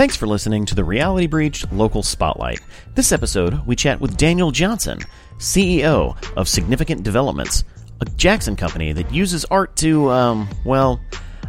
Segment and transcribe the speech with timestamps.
[0.00, 2.60] Thanks for listening to the Reality Breach Local Spotlight.
[2.94, 4.98] This episode, we chat with Daniel Johnson,
[5.36, 7.64] CEO of Significant Developments,
[8.00, 11.02] a Jackson company that uses art to, um, well,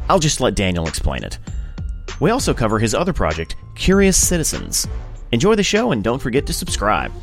[0.09, 1.40] I'll just let Daniel explain it.
[2.20, 4.86] We also cover his other project, Curious Citizens.
[5.31, 7.13] Enjoy the show and don't forget to subscribe.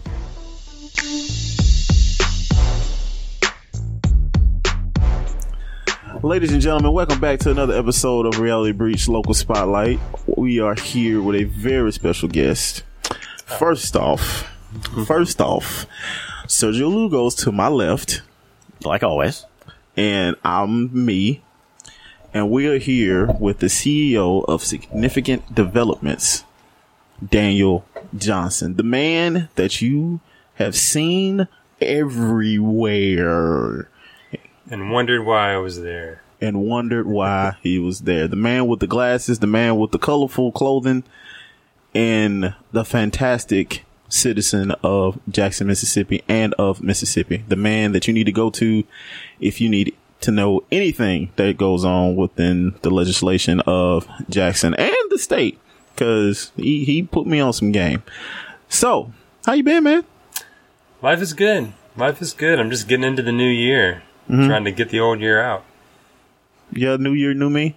[6.23, 10.01] Ladies and gentlemen, welcome back to another episode of Reality Breach Local Spotlight.
[10.39, 12.85] We are here with a very special guest.
[13.45, 14.47] First off,
[15.05, 15.85] first off,
[16.47, 18.23] Sergio Lugos to my left,
[18.85, 19.45] Like always.
[19.97, 21.43] and I'm me,
[22.33, 26.45] and we are here with the CEO of Significant Developments,
[27.29, 27.85] Daniel
[28.17, 30.21] Johnson, the man that you
[30.55, 31.49] have seen
[31.81, 33.89] everywhere
[34.71, 36.23] and wondered why I was there.
[36.41, 38.29] And wondered why he was there.
[38.29, 41.05] The man with the glasses, the man with the colorful clothing,
[41.95, 47.45] and the fantastic citizen of Jackson, Mississippi, and of Mississippi.
[47.49, 48.85] The man that you need to go to
[49.41, 54.95] if you need to know anything that goes on within the legislation of Jackson and
[55.11, 55.59] the state.
[55.97, 58.03] Cause he, he put me on some game.
[58.69, 59.13] So,
[59.45, 60.05] how you been, man?
[61.03, 61.73] Life is good.
[61.97, 62.61] Life is good.
[62.61, 64.47] I'm just getting into the new year, Mm-hmm.
[64.47, 65.65] trying to get the old year out.
[66.73, 67.77] Yeah, new year, new me.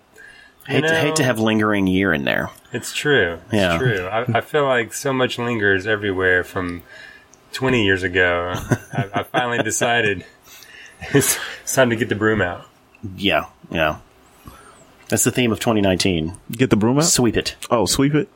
[0.67, 2.49] Hate, to, hate to have lingering year in there.
[2.71, 3.39] It's true.
[3.45, 3.77] It's Yeah.
[3.77, 4.05] true.
[4.07, 6.83] I, I feel like so much lingers everywhere from
[7.53, 8.53] 20 years ago.
[8.93, 10.23] I, I finally decided
[11.13, 12.65] it's, it's time to get the broom out.
[13.17, 13.97] Yeah, yeah.
[15.09, 16.33] That's the theme of 2019.
[16.51, 17.05] Get the broom out.
[17.05, 17.55] Sweep it.
[17.69, 18.29] Oh, sweep it.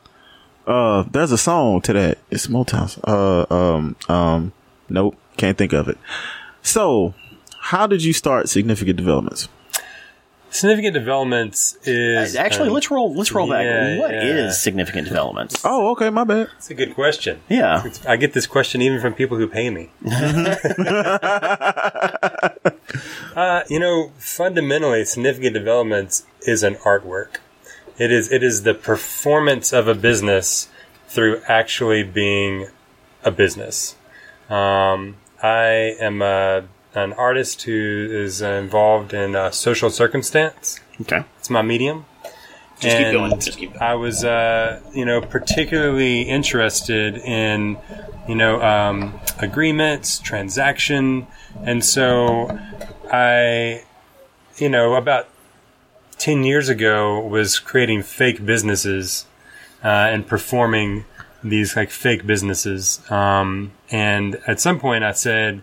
[0.66, 2.18] Uh, there's a song to that.
[2.28, 2.98] It's Motown.
[3.06, 4.52] Uh, um, um,
[4.88, 5.96] nope, can't think of it.
[6.62, 7.14] So,
[7.60, 9.48] how did you start significant developments?
[10.56, 13.14] Significant developments is Actually, um, let's roll.
[13.14, 14.00] Let's roll yeah, back.
[14.00, 14.50] What is yeah.
[14.50, 15.60] significant developments?
[15.64, 16.48] Oh, okay, my bad.
[16.56, 17.42] It's a good question.
[17.48, 17.80] Yeah.
[17.80, 19.90] It's- I get this question even from people who pay me.
[23.36, 27.36] uh, you know, fundamentally, significant developments is an artwork.
[27.98, 30.68] It is it is the performance of a business
[31.06, 32.68] through actually being
[33.24, 33.94] a business.
[34.48, 36.64] Um, I am a,
[36.96, 40.80] an artist who is involved in uh, social circumstance.
[41.02, 41.24] Okay.
[41.38, 42.06] It's my medium.
[42.80, 43.40] Just keep going.
[43.40, 43.82] Just keep going.
[43.82, 47.78] I was, uh, you know, particularly interested in,
[48.28, 51.26] you know, um, agreements, transaction,
[51.62, 52.58] and so
[53.12, 53.84] I,
[54.56, 55.28] you know, about
[56.18, 59.26] ten years ago was creating fake businesses
[59.84, 61.04] uh, and performing
[61.42, 63.00] these like fake businesses.
[63.10, 65.62] Um, and at some point, I said,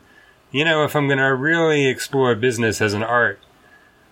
[0.53, 3.39] you know, if I'm going to really explore business as an art,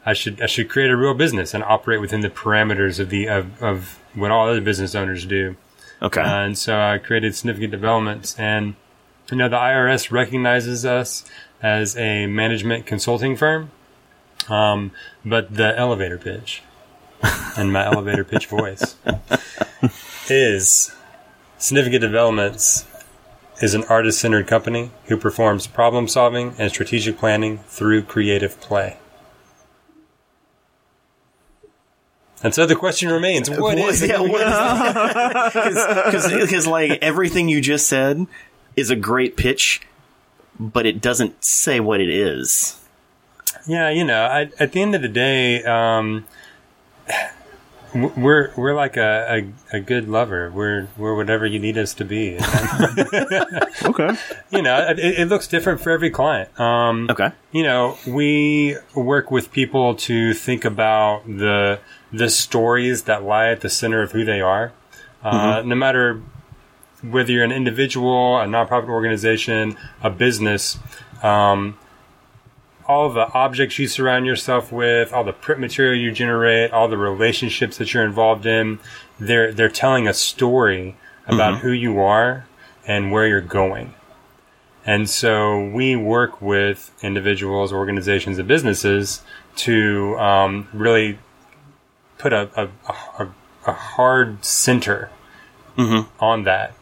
[0.06, 3.29] I should I should create a real business and operate within the parameters of the
[3.29, 5.56] of, of what all other business owners do.
[6.01, 6.19] Okay.
[6.19, 8.75] Uh, and so I created significant developments, and
[9.30, 11.24] you know the IRS recognizes us
[11.62, 13.69] as a management consulting firm,
[14.50, 14.91] um,
[15.24, 16.63] but the elevator pitch
[17.56, 18.96] and my elevator pitch voice
[20.28, 20.91] is
[21.59, 22.88] significant developments
[23.62, 28.98] is an artist centered company who performs problem solving and strategic planning through creative play.
[32.44, 34.18] And so the question remains: What is yeah,
[35.54, 38.26] Because, like, everything you just said
[38.76, 39.82] is a great pitch,
[40.60, 42.84] but it doesn't say what it is.
[43.68, 46.26] Yeah, you know, I, at the end of the day, um,
[47.94, 49.44] we're we're like a,
[49.74, 50.52] a, a good lover.
[50.53, 52.38] We're we're whatever you need us to be.
[53.84, 54.16] Okay.
[54.52, 56.57] you know, it, it looks different for every client.
[56.59, 57.31] Um, Okay.
[57.51, 61.80] you know, we work with people to think about the
[62.13, 64.72] the stories that lie at the center of who they are.
[65.24, 66.22] Uh, No matter
[67.01, 70.78] whether you're an individual, a nonprofit organization, a business,
[71.24, 71.78] um,
[72.91, 76.98] all the objects you surround yourself with, all the print material you generate, all the
[76.98, 78.80] relationships that you're involved in,
[79.18, 82.45] they're they're telling a story about who you are
[82.86, 83.94] and where you're going.
[84.86, 89.21] And so we work with individuals, organizations, and businesses
[89.57, 91.18] to um, really
[92.18, 92.68] put a, a,
[93.24, 93.27] a,
[93.68, 95.10] a hard center
[96.19, 96.74] on that.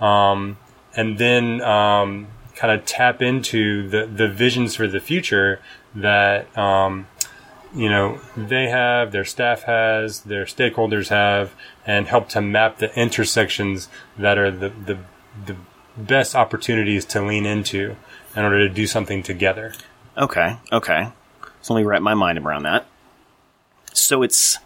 [0.00, 0.56] Um,
[0.96, 2.28] and then um,
[2.58, 5.60] kind of tap into the, the visions for the future
[5.94, 7.06] that um,
[7.72, 11.54] you know they have, their staff has, their stakeholders have,
[11.86, 13.88] and help to map the intersections
[14.18, 14.98] that are the the,
[15.46, 15.56] the
[15.96, 17.94] best opportunities to lean into
[18.34, 19.72] in order to do something together.
[20.16, 20.56] Okay.
[20.72, 21.08] Okay.
[21.62, 22.86] So let me wrap my mind around that.
[23.92, 24.58] So it's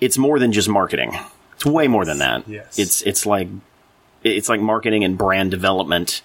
[0.00, 1.10] it's more than just marketing.
[1.54, 2.46] It's It's way more than that.
[2.46, 2.78] Yes.
[2.78, 3.48] It's it's like
[4.22, 6.22] it's like marketing and brand development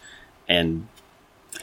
[0.52, 0.88] and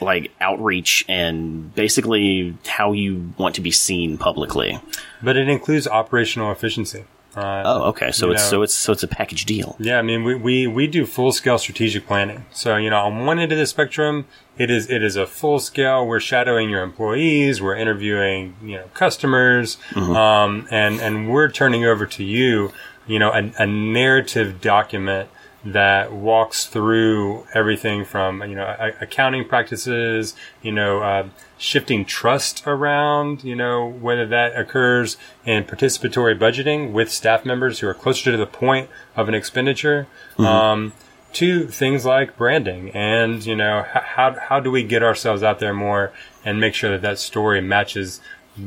[0.01, 4.79] like outreach and basically how you want to be seen publicly.
[5.21, 7.03] But it includes operational efficiency.
[7.35, 8.11] Uh, Oh, okay.
[8.11, 9.75] So it's know- so it's so it's a package deal.
[9.79, 12.45] Yeah, I mean, we, we, we do full scale strategic planning.
[12.51, 14.25] So, you know, on one end of the spectrum,
[14.57, 16.05] it is, it is a full scale.
[16.07, 17.61] We're shadowing your employees.
[17.61, 19.77] We're interviewing, you know, customers.
[19.95, 22.71] Um, and, and we're turning over to you,
[23.07, 25.29] you know, a, a narrative document
[25.65, 31.27] that walks through everything from, you know, a- accounting practices, you know, uh,
[31.57, 37.87] shifting trust around, you know, whether that occurs in participatory budgeting with staff members who
[37.87, 40.07] are closer to the point of an expenditure,
[40.39, 40.93] um,
[41.33, 45.73] to things like branding and, you know, how, how do we get ourselves out there
[45.73, 46.11] more
[46.43, 48.21] and make sure that that story matches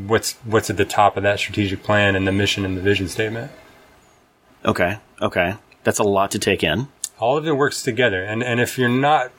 [0.07, 3.09] what's, what's at the top of that strategic plan and the mission and the vision
[3.09, 3.51] statement.
[4.65, 4.99] Okay.
[5.21, 5.57] Okay.
[5.85, 6.89] That's a lot to take in.
[7.19, 8.23] all of it works together.
[8.25, 9.31] And and if you're not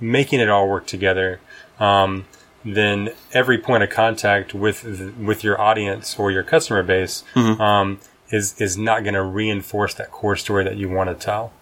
[0.00, 1.40] making it all work together,
[1.78, 2.24] um,
[2.64, 4.84] then every point of contact with
[5.18, 8.00] with your audience or your customer base um,
[8.30, 11.52] is is not going to reinforce that core story that you want to tell.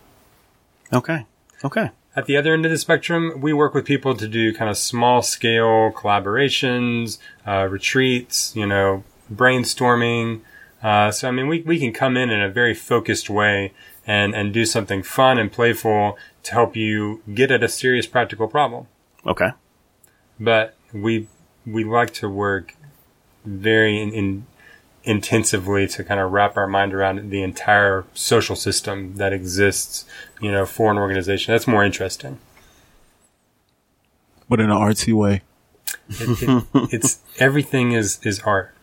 [0.92, 1.26] Okay.
[1.64, 1.90] Okay.
[2.14, 4.78] At the other end of the spectrum, we work with people to do kind of
[4.78, 10.40] small scale collaborations, uh, retreats, you know, brainstorming.
[10.82, 13.72] Uh, so, I mean, we, we can come in in a very focused way
[14.06, 18.48] and, and do something fun and playful to help you get at a serious practical
[18.48, 18.86] problem.
[19.26, 19.50] Okay.
[20.38, 21.28] But we,
[21.66, 22.74] we like to work
[23.44, 24.46] very in, in
[25.06, 30.04] intensively to kind of wrap our mind around the entire social system that exists,
[30.40, 31.54] you know, for an organization.
[31.54, 32.38] That's more interesting.
[34.48, 35.42] But in an artsy way.
[36.08, 38.75] it, it, it's everything is is art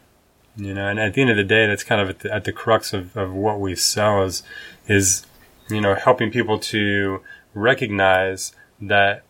[0.55, 2.43] you know and at the end of the day that's kind of at the, at
[2.43, 4.43] the crux of, of what we sell is
[4.87, 5.25] is
[5.69, 7.21] you know helping people to
[7.53, 9.23] recognize that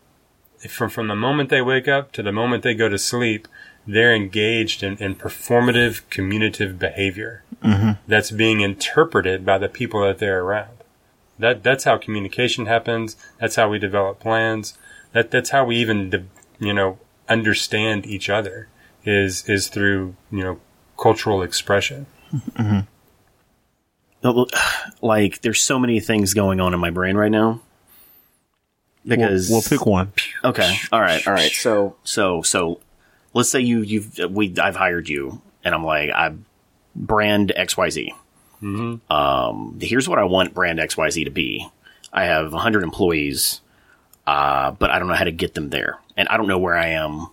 [0.67, 3.47] from from the moment they wake up to the moment they go to sleep
[3.85, 7.91] they're engaged in, in performative communicative behavior mm-hmm.
[8.07, 10.77] that's being interpreted by the people that they're around.
[11.39, 13.15] That that's how communication happens.
[13.39, 14.77] That's how we develop plans.
[15.11, 16.25] That that's how we even de-
[16.59, 18.67] you know understand each other
[19.03, 20.59] is is through you know
[20.98, 22.06] cultural expression
[25.01, 27.62] Like there's so many things going on in my brain right now.
[29.06, 30.13] We'll, Because we'll pick one.
[30.44, 30.75] Okay.
[30.92, 31.25] All right.
[31.28, 31.51] All right.
[31.51, 32.80] So so so
[33.34, 36.34] let's say you you've we I've hired you and I'm like I
[36.95, 38.10] brand XYZ.
[39.10, 41.68] Um here's what I want brand XYZ to be.
[42.13, 43.60] I have 100 employees
[44.25, 46.00] uh but I don't know how to get them there.
[46.16, 47.28] And I don't know where I am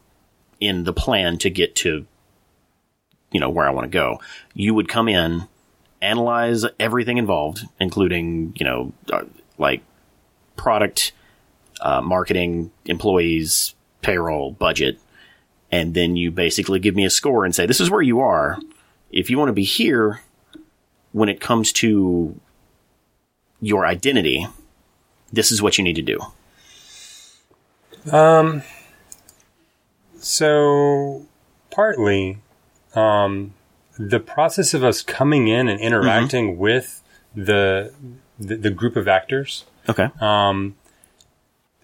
[0.58, 2.04] in the plan to get to
[3.30, 4.20] you know where I want to go.
[4.54, 5.48] You would come in
[6.02, 9.24] analyze everything involved including, you know, uh,
[9.58, 9.82] like
[10.56, 11.12] product
[11.80, 14.98] uh, marketing, employees, payroll, budget,
[15.70, 18.58] and then you basically give me a score and say, this is where you are.
[19.10, 20.20] If you want to be here
[21.12, 22.38] when it comes to
[23.60, 24.46] your identity,
[25.32, 26.18] this is what you need to do.
[28.12, 28.62] um
[30.18, 31.26] so
[31.70, 32.38] partly
[32.94, 33.54] um
[33.98, 37.02] the process of us coming in and interacting with
[37.34, 37.92] the,
[38.38, 40.08] the the group of actors Okay.
[40.20, 40.74] um,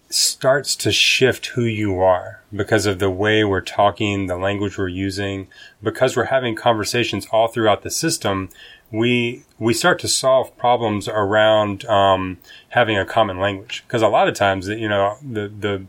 [0.09, 4.87] starts to shift who you are because of the way we're talking, the language we're
[4.87, 5.47] using,
[5.83, 8.49] because we're having conversations all throughout the system.
[8.89, 12.37] We we start to solve problems around um,
[12.69, 15.85] having a common language because a lot of times you know the the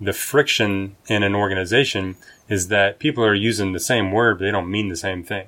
[0.00, 2.16] the friction in an organization
[2.50, 5.46] is that people are using the same word but they don't mean the same thing.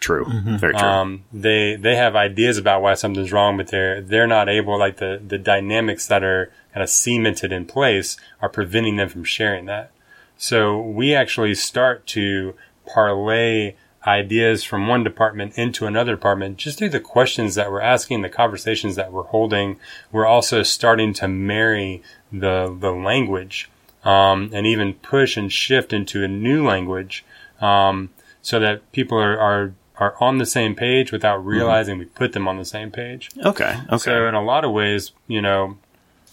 [0.00, 0.26] True.
[0.28, 0.88] Very true.
[0.88, 4.78] Um, they they have ideas about why something's wrong, but they're they're not able.
[4.78, 9.24] Like the the dynamics that are kind of cemented in place are preventing them from
[9.24, 9.90] sharing that.
[10.36, 12.54] So we actually start to
[12.86, 13.74] parlay
[14.06, 18.28] ideas from one department into another department just through the questions that we're asking, the
[18.28, 19.78] conversations that we're holding.
[20.12, 22.02] We're also starting to marry
[22.32, 23.68] the the language
[24.08, 27.26] um, and even push and shift into a new language
[27.60, 28.08] um,
[28.40, 32.46] so that people are, are are on the same page without realizing we put them
[32.46, 33.30] on the same page.
[33.44, 33.80] okay.
[33.88, 33.98] Okay.
[33.98, 35.76] So in a lot of ways, you know,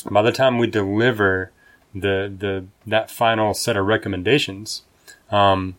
[0.09, 1.51] by the time we deliver
[1.93, 4.83] the the that final set of recommendations,
[5.31, 5.75] um,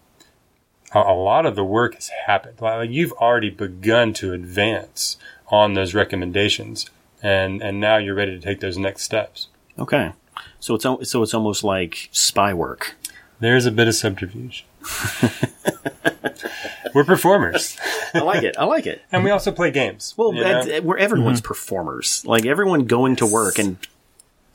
[0.92, 2.60] a, a lot of the work has happened.
[2.60, 5.16] Like you've already begun to advance
[5.48, 6.90] on those recommendations,
[7.22, 9.48] and and now you're ready to take those next steps.
[9.78, 10.12] okay.
[10.60, 12.96] So it's al- so it's almost like spy work.
[13.40, 14.64] There's a bit of subterfuge.
[16.94, 17.76] We're performers.
[18.14, 18.56] I like it.
[18.58, 19.02] I like it.
[19.12, 20.14] and we also play games.
[20.16, 20.80] Well, you that's, know?
[20.80, 21.48] where everyone's mm-hmm.
[21.48, 22.24] performers.
[22.24, 23.76] Like everyone going to work and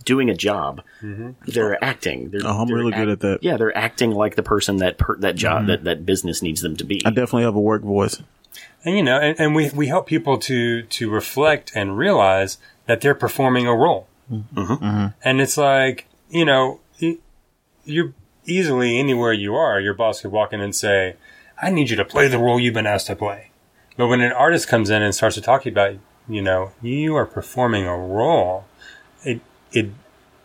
[0.04, 0.82] doing a job.
[1.02, 1.32] Mm-hmm.
[1.46, 2.32] They're acting.
[2.32, 3.44] They're, Oh, I'm they're really good at that.
[3.44, 5.68] Yeah, they're acting like the person that per, that job mm-hmm.
[5.68, 7.02] that that business needs them to be.
[7.06, 8.22] I definitely have a work voice.
[8.84, 12.58] and you know, and, and we we help people to to reflect and realize
[12.88, 14.08] that they're performing a role.
[14.32, 14.72] Mm-hmm.
[14.72, 15.08] mm-hmm.
[15.24, 16.80] And it's like you know,
[17.84, 18.14] you're
[18.46, 19.80] easily anywhere you are.
[19.80, 21.16] Your boss could walk in and say,
[21.62, 23.52] "I need you to play the role you've been asked to play."
[23.98, 25.96] But when an artist comes in and starts to talk about,
[26.28, 28.66] you know, you are performing a role,
[29.24, 29.90] it it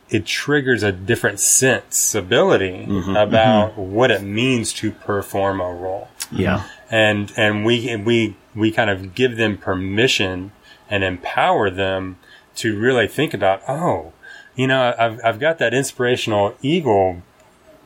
[0.09, 3.17] it triggers a different sensibility mm-hmm.
[3.17, 3.93] about mm-hmm.
[3.93, 9.15] what it means to perform a role yeah, and and we we we kind of
[9.15, 10.53] give them permission
[10.89, 12.19] and empower them
[12.57, 14.13] to really think about oh
[14.55, 17.23] you know I've I've got that inspirational eagle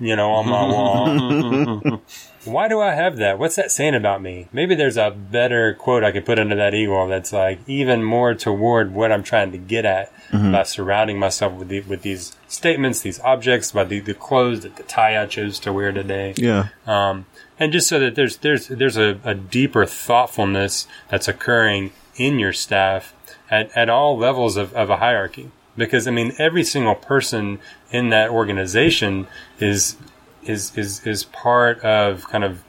[0.00, 2.02] you know on my wall.
[2.46, 3.38] Why do I have that?
[3.38, 4.48] What's that saying about me?
[4.50, 8.34] Maybe there's a better quote I could put under that eagle that's like even more
[8.34, 13.02] toward what I'm trying to get at by surrounding myself with the, with these statements
[13.02, 16.32] these objects by the, the clothes that the tie I chose to wear today.
[16.38, 16.68] Yeah.
[16.86, 17.26] um,
[17.58, 22.54] and just so that there's there's there's a, a deeper thoughtfulness that's occurring in your
[22.54, 23.12] staff
[23.50, 25.50] at, at all levels of, of a hierarchy.
[25.76, 27.58] Because I mean, every single person
[27.90, 29.26] in that organization
[29.58, 29.96] is
[30.42, 32.62] is is is part of kind of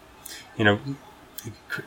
[0.58, 0.80] you know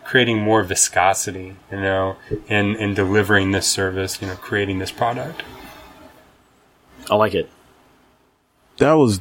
[0.03, 2.17] creating more viscosity, you know,
[2.49, 5.43] in in delivering this service, you know, creating this product.
[7.11, 7.51] I like it.
[8.79, 9.21] That was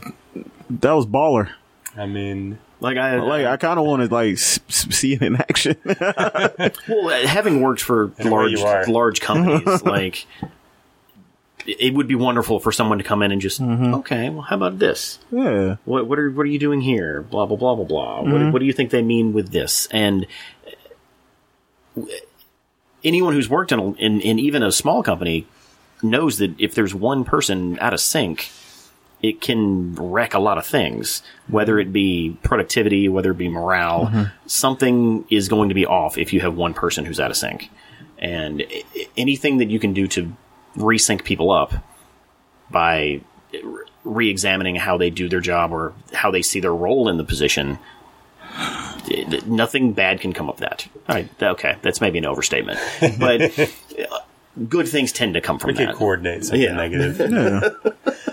[0.69, 1.51] that was baller.
[1.95, 5.21] I mean, Like I Like I kind of want to like s- s- see it
[5.23, 5.77] in action.
[5.85, 10.25] well, uh, having worked for And large large companies, like
[11.65, 14.29] it it would be wonderful for someone to come in and just okay.
[14.29, 15.17] Well, how about this?
[15.31, 15.77] yeah.
[15.85, 17.21] What what are what are you doing here?
[17.21, 18.21] Blah blah blah blah blah.
[18.21, 19.87] What, what do you think they mean with this?
[19.89, 20.27] And
[21.97, 22.01] uh,
[23.03, 25.47] anyone who's worked in, a, in in even a small company
[26.01, 28.51] knows that if there's one person out of sync,
[29.23, 31.23] it can wreck a lot of things.
[31.47, 36.33] Whether it be productivity, whether it be morale, something is going to be off if
[36.33, 37.69] you have one person who's out of sync.
[38.19, 40.31] And i- i- anything that you can do to
[40.77, 41.73] resync people up
[42.69, 43.21] by
[43.53, 47.23] re- re-examining how they do their job or how they see their role in the
[47.23, 47.77] position
[49.05, 52.79] th- th- nothing bad can come of that All right, okay that's maybe an overstatement
[53.19, 54.19] but uh,
[54.67, 56.73] good things tend to come from we could that coordinate something Yeah.
[56.73, 57.19] negative.
[57.31, 57.69] Yeah.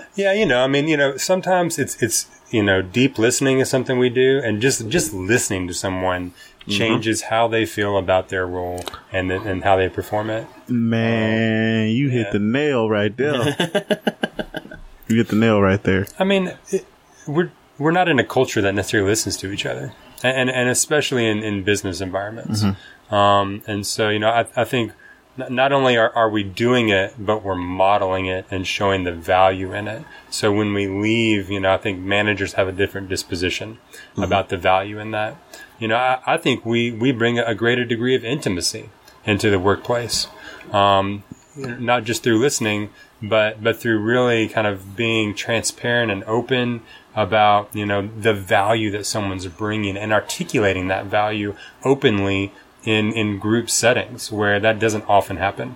[0.15, 3.69] Yeah, you know, I mean, you know, sometimes it's it's you know, deep listening is
[3.69, 6.33] something we do, and just just listening to someone
[6.67, 10.45] changes how they feel about their role and then- and how they perform it.
[10.69, 13.55] Man, you hit the nail right there.
[15.07, 16.05] you hit the nail right there.
[16.19, 16.85] I mean, it,
[17.27, 20.69] we're we're not in a culture that necessarily listens to each other, and and, and
[20.69, 22.63] especially in, in business environments.
[23.09, 24.93] Um, and so, you know, I, I think
[25.37, 29.73] not only are, are we doing it, but we're modeling it and showing the value
[29.73, 30.03] in it.
[30.29, 33.79] So when we leave, you know, I think managers have a different disposition
[34.17, 35.37] about the value in that.
[35.79, 38.89] You know, I, I think we, we bring a greater degree of intimacy
[39.25, 40.27] into the workplace.
[40.71, 41.23] Um,
[41.55, 42.89] not just through listening,
[43.21, 46.81] but but through really kind of being transparent and open
[47.15, 53.39] about you know the value that someone's bringing and articulating that value openly in in
[53.39, 55.75] group settings where that doesn't often happen.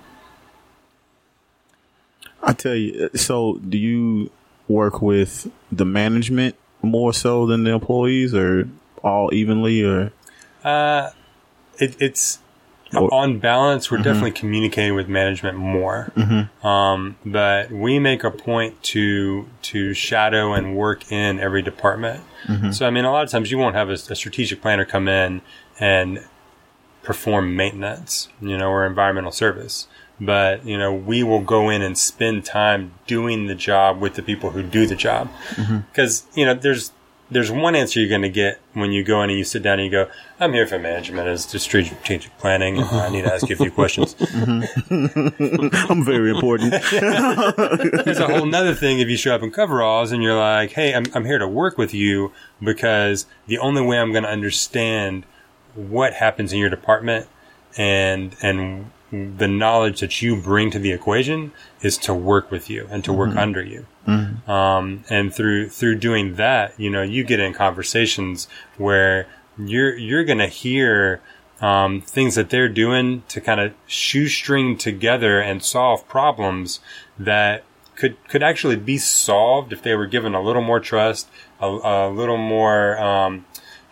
[2.43, 3.09] I tell you.
[3.15, 4.29] So, do you
[4.67, 8.69] work with the management more so than the employees, or
[9.03, 10.11] all evenly, or
[10.63, 11.09] Uh,
[11.79, 12.39] it, it's
[12.95, 13.89] Or- on balance.
[13.91, 16.11] We're definitely communicating with management more,
[16.63, 22.21] um, but we make a point to to shadow and work in every department.
[22.71, 25.07] So I mean, a lot of times you won't have a, a strategic planner come
[25.07, 25.41] in
[25.79, 26.23] and
[27.05, 29.87] perform maintenance, you know, or environmental service.
[30.19, 34.23] But, you know, we will go in and spend time doing the job with the
[34.23, 35.29] people who do the job.
[35.51, 35.79] Mm-hmm.
[35.91, 36.91] Because, you know, there's,
[37.29, 39.79] there's one answer you're going to get when you go in and you sit down
[39.79, 40.09] and you go,
[40.39, 42.77] I'm here for management as to strategic planning.
[42.77, 44.15] and I need to ask you a few questions.
[44.15, 45.91] Mm-hmm.
[45.91, 46.71] I'm very important.
[48.05, 50.93] There's a whole nother thing if you show up in coveralls and you're like, hey,
[50.93, 52.31] I'm, I'm here to work with you
[52.63, 55.25] because the only way I'm going to understand
[55.75, 57.27] what happens in your department
[57.77, 61.51] and, and the knowledge that you bring to the equation
[61.81, 63.85] is to work with you and to work under you.
[64.51, 69.27] Um, and through, through doing that, you know, you get in conversations where
[69.57, 71.21] you're, you're going to hear,
[71.61, 76.81] um, things that they're doing to kind of shoestring together and solve problems
[77.17, 77.63] that
[77.95, 81.29] could could actually be solved if they were given a little more trust,
[81.59, 83.45] a, a little more um,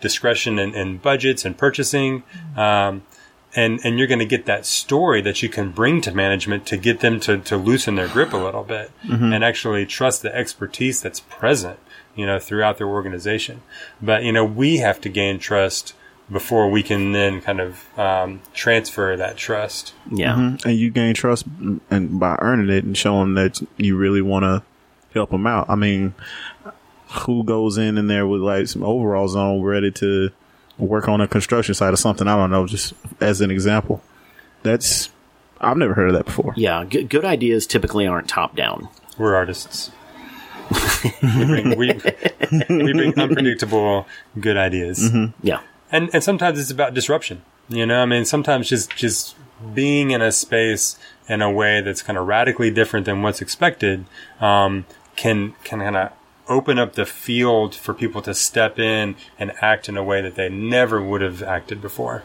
[0.04, 2.22] discretion in, in budgets and purchasing.
[2.56, 3.02] Um,
[3.56, 6.76] and and you're going to get that story that you can bring to management to
[6.76, 8.90] get them to to loosen their grip a little bit
[9.32, 11.78] and actually trust the expertise that's present,
[12.16, 13.62] you know, throughout their organization.
[14.02, 15.94] But you know, we have to gain trust
[16.30, 19.94] before we can then kind of um, transfer that trust.
[20.10, 20.56] Yeah.
[20.64, 21.46] and you gain trust
[21.90, 24.62] and by earning it and showing that you really want to
[25.12, 25.70] help them out.
[25.70, 26.14] I mean,
[27.14, 30.30] who goes in in there with like some overalls on, ready to
[30.78, 32.26] work on a construction site or something?
[32.28, 32.66] I don't know.
[32.66, 34.02] Just as an example,
[34.62, 35.10] that's
[35.60, 36.52] I've never heard of that before.
[36.56, 36.84] Yeah.
[36.84, 38.88] G- good ideas typically aren't top down.
[39.18, 39.90] We're artists.
[41.22, 41.92] we, bring, we,
[42.68, 44.06] we bring unpredictable
[44.40, 45.10] good ideas.
[45.42, 45.60] Yeah.
[45.92, 47.42] and and sometimes it's about disruption.
[47.68, 49.36] You know, I mean, sometimes just just
[49.74, 54.04] being in a space in a way that's kind of radically different than what's expected
[54.40, 54.84] um,
[55.16, 56.12] can can kind of
[56.48, 60.34] open up the field for people to step in and act in a way that
[60.34, 62.22] they never would have acted before.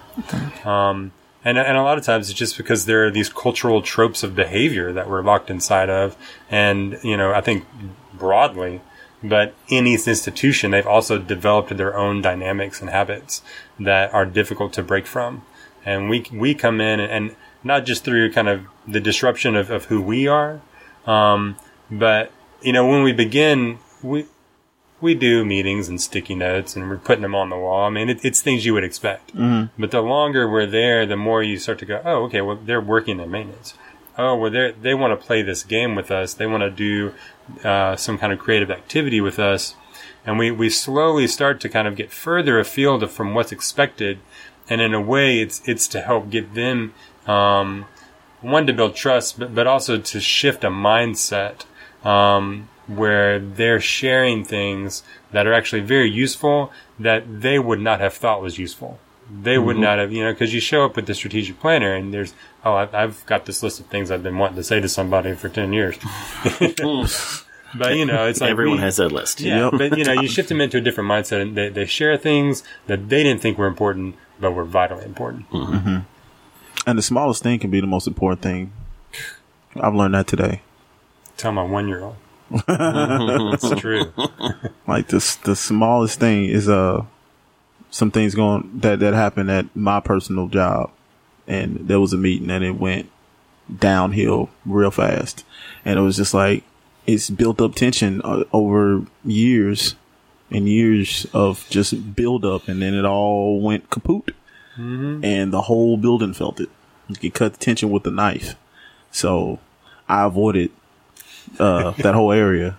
[0.65, 1.11] Um,
[1.43, 4.35] and, and a lot of times it's just because there are these cultural tropes of
[4.35, 6.17] behavior that we're locked inside of.
[6.49, 7.65] And, you know, I think
[8.13, 8.81] broadly,
[9.23, 13.41] but in each institution, they've also developed their own dynamics and habits
[13.79, 15.43] that are difficult to break from.
[15.85, 19.85] And we, we come in and not just through kind of the disruption of, of
[19.85, 20.61] who we are,
[21.05, 21.55] um,
[21.89, 24.25] but, you know, when we begin, we,
[25.01, 27.85] we do meetings and sticky notes and we're putting them on the wall.
[27.85, 29.35] I mean, it, it's things you would expect.
[29.35, 29.81] Mm-hmm.
[29.81, 32.81] But the longer we're there, the more you start to go, oh, okay, well, they're
[32.81, 33.73] working in maintenance.
[34.17, 36.33] Oh, well, they they want to play this game with us.
[36.33, 37.13] They want to do
[37.63, 39.75] uh, some kind of creative activity with us.
[40.25, 44.19] And we, we slowly start to kind of get further afield from what's expected.
[44.69, 46.93] And in a way, it's, it's to help get them,
[47.25, 47.85] um,
[48.41, 51.65] one, to build trust, but, but also to shift a mindset,
[52.05, 58.13] um, where they're sharing things that are actually very useful that they would not have
[58.13, 58.99] thought was useful.
[59.31, 59.83] They would mm-hmm.
[59.83, 62.33] not have, you know, because you show up with the strategic planner and there's,
[62.65, 65.35] oh, I've, I've got this list of things I've been wanting to say to somebody
[65.35, 65.97] for 10 years.
[67.77, 69.39] but, you know, it's like Everyone we- has that list.
[69.39, 72.17] yeah, but you know, you shift them into a different mindset, and they, they share
[72.17, 75.47] things that they didn't think were important, but were vitally important.
[75.51, 75.73] Mm-hmm.
[75.75, 75.99] Mm-hmm.
[76.87, 78.73] And the smallest thing can be the most important thing.
[79.75, 80.63] I've learned that today.
[81.37, 82.15] Tell my one year old.
[82.67, 84.11] It's true.
[84.87, 87.05] Like this, the smallest thing is uh
[87.91, 90.91] some things going that that happened at my personal job,
[91.47, 93.09] and there was a meeting and it went
[93.77, 95.43] downhill real fast,
[95.85, 96.63] and it was just like
[97.05, 99.95] it's built up tension uh, over years
[100.51, 104.33] and years of just build up, and then it all went kaput,
[105.23, 106.69] and the whole building felt it.
[107.07, 108.55] You could cut the tension with a knife,
[109.11, 109.59] so
[110.07, 110.71] I avoided
[111.57, 112.77] uh, that whole area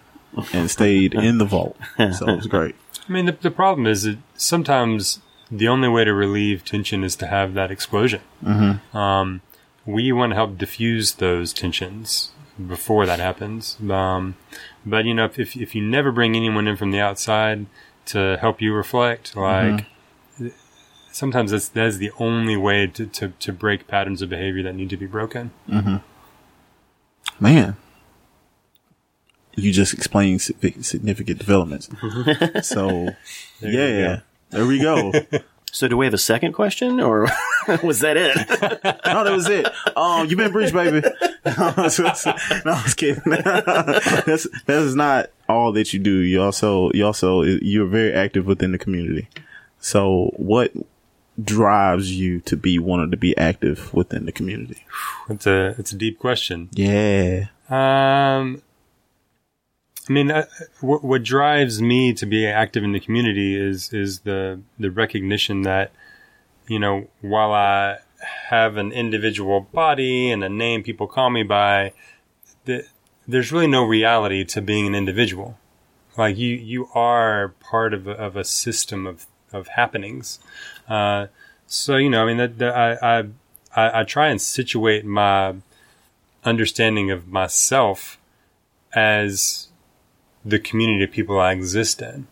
[0.53, 1.77] and stayed in the vault.
[1.97, 2.75] So it was great.
[3.09, 7.17] I mean, the, the problem is that sometimes the only way to relieve tension is
[7.17, 8.21] to have that explosion.
[8.45, 8.97] Mm-hmm.
[8.97, 9.41] Um,
[9.85, 12.31] we want to help diffuse those tensions
[12.69, 13.79] before that happens.
[13.89, 14.37] Um,
[14.87, 17.67] but you know, if, if if you never bring anyone in from the outside
[18.07, 19.87] to help you reflect, like
[21.11, 24.91] sometimes that's that's the only way to, to, to break patterns of behavior that need
[24.91, 25.51] to be broken.
[27.41, 27.77] Man,
[29.61, 31.89] you just explained significant developments.
[32.63, 33.11] so,
[33.61, 34.21] you yeah,
[34.51, 35.13] there we go.
[35.73, 37.29] So, do we have a second question, or
[37.85, 38.37] was that it?
[39.07, 39.69] no, that was it.
[39.97, 41.01] Um, you been breached, baby.
[41.47, 43.23] no, I was kidding.
[43.25, 46.19] that's that is not all that you do.
[46.19, 49.29] You also you also you're very active within the community.
[49.79, 50.73] So, what
[51.43, 54.85] drives you to be wanting to be active within the community?
[55.29, 56.69] It's a it's a deep question.
[56.73, 57.47] Yeah.
[57.69, 58.63] Um,
[60.11, 60.47] I mean, uh,
[60.81, 65.63] what, what drives me to be active in the community is is the the recognition
[65.63, 65.93] that
[66.67, 67.99] you know while I
[68.49, 71.93] have an individual body and a name people call me by,
[72.65, 72.87] that
[73.29, 75.57] there's really no reality to being an individual.
[76.17, 80.41] Like you, you are part of a, of a system of of happenings.
[80.89, 81.29] Uh,
[81.69, 83.25] so you know, I mean, that I, I
[83.77, 85.55] I I try and situate my
[86.43, 88.19] understanding of myself
[88.93, 89.70] as
[90.45, 92.27] the community of people I exist in.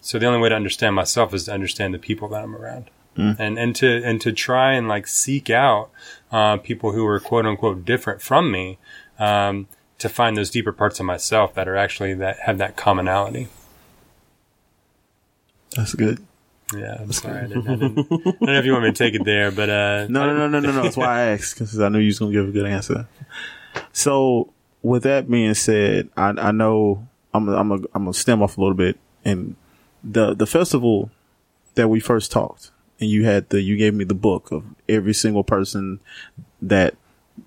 [0.00, 2.90] So the only way to understand myself is to understand the people that I'm around.
[3.16, 5.90] And and to and to try and like seek out
[6.32, 8.76] uh, people who are quote unquote different from me,
[9.20, 13.46] um, to find those deeper parts of myself that are actually that have that commonality.
[15.76, 16.26] That's good.
[16.76, 17.38] Yeah, I'm sorry.
[17.38, 19.52] I, didn't, I, didn't, I don't know if you want me to take it there,
[19.52, 20.82] but uh, No, no, no, no, no, no.
[20.82, 23.06] That's why I asked because I knew you was gonna give a good answer.
[23.92, 24.52] So,
[24.82, 28.60] with that being said, I, I know I'm I'm a, I'm gonna stem off a
[28.60, 28.98] little bit.
[29.24, 29.56] And
[30.02, 31.10] the the festival
[31.74, 32.70] that we first talked
[33.00, 35.98] and you had the you gave me the book of every single person
[36.62, 36.94] that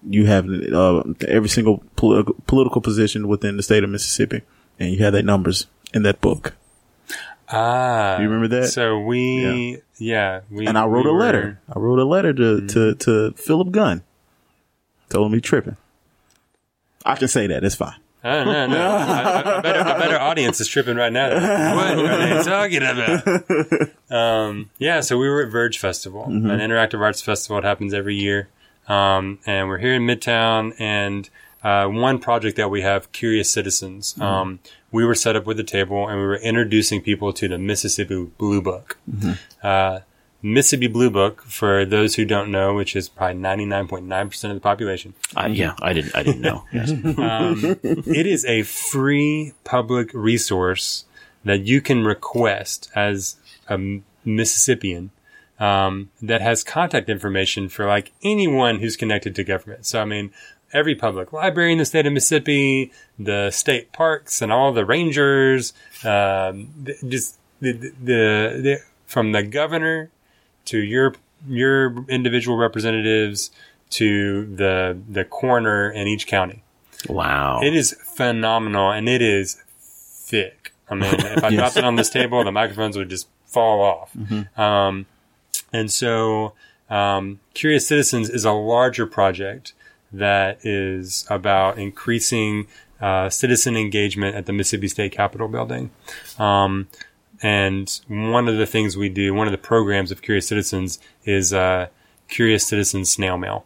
[0.08, 4.42] you have uh, every single political political position within the state of Mississippi,
[4.80, 6.54] and you had their numbers in that book.
[7.50, 8.68] Ah, You remember that?
[8.68, 11.62] So we, yeah, we, And I wrote we a were- letter.
[11.74, 14.04] I wrote a letter to to to Philip Gunn.
[15.10, 15.78] Told him he tripping.
[17.06, 17.64] I can say that.
[17.64, 17.96] It's fine.
[18.28, 18.88] Oh, no, no.
[18.98, 21.30] I, I, bet, I bet our audience is tripping right now.
[21.76, 23.90] What are they talking about?
[24.10, 27.58] Um, yeah, so we were at Verge Festival, an interactive arts festival.
[27.58, 28.50] It happens every year.
[28.88, 30.74] Um, and we're here in Midtown.
[30.80, 31.30] And
[31.64, 34.60] uh, one project that we have, Curious Citizens, um,
[34.92, 38.26] we were set up with a table and we were introducing people to the Mississippi
[38.38, 38.98] Blue Book.
[39.64, 40.00] Uh,
[40.42, 45.14] Mississippi Blue Book, for those who don't know, which is probably 99.9% of the population,
[45.36, 46.16] I, yeah, I didn't.
[46.16, 46.64] I didn't know.
[46.72, 46.92] Yes.
[47.18, 51.06] um, it is a free public resource
[51.44, 55.12] that you can request as a Mississippian
[55.60, 59.86] um, that has contact information for like anyone who's connected to government.
[59.86, 60.32] So, I mean,
[60.74, 65.74] every public library in the state of Mississippi, the state parks, and all the rangers,
[66.04, 70.12] um, just the, the, the from the governor
[70.68, 71.16] to your
[71.48, 73.52] your individual representatives
[73.92, 76.64] to the the coroner in each county.
[77.08, 77.62] Wow.
[77.62, 80.74] It is phenomenal and it is thick.
[80.90, 84.16] I mean, if I dropped it on this table, the microphones would just fall off.
[84.58, 85.06] Um,
[85.74, 86.54] and so,
[86.90, 89.74] um, Curious Citizens is a larger project
[90.12, 92.68] that is about increasing
[93.02, 95.92] uh, citizen engagement at the Mississippi State Capitol building.
[96.40, 96.88] Um,
[97.42, 101.54] and one of the things we do, one of the programs of Curious Citizens is
[101.54, 101.88] uh,
[102.28, 103.66] Curious Citizens Snail Mail.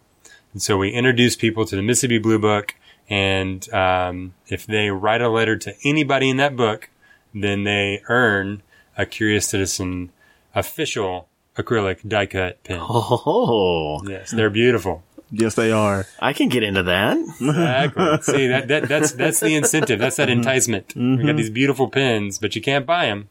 [0.54, 2.76] And so we introduce people to the Mississippi Blue Book,
[3.10, 6.90] and um, if they write a letter to anybody in that book,
[7.34, 8.62] then they earn
[8.98, 10.12] a Curious Citizen
[10.54, 12.80] official acrylic die cut pen.
[12.82, 15.04] oh, Yes, they're beautiful.
[15.34, 16.06] Yes, they are.
[16.20, 17.18] I can get into that.
[17.18, 18.22] Exactly.
[18.22, 19.98] See that, that that's that's the incentive.
[19.98, 20.94] That's that enticement.
[20.94, 23.30] We got these beautiful pens, but you can't buy them.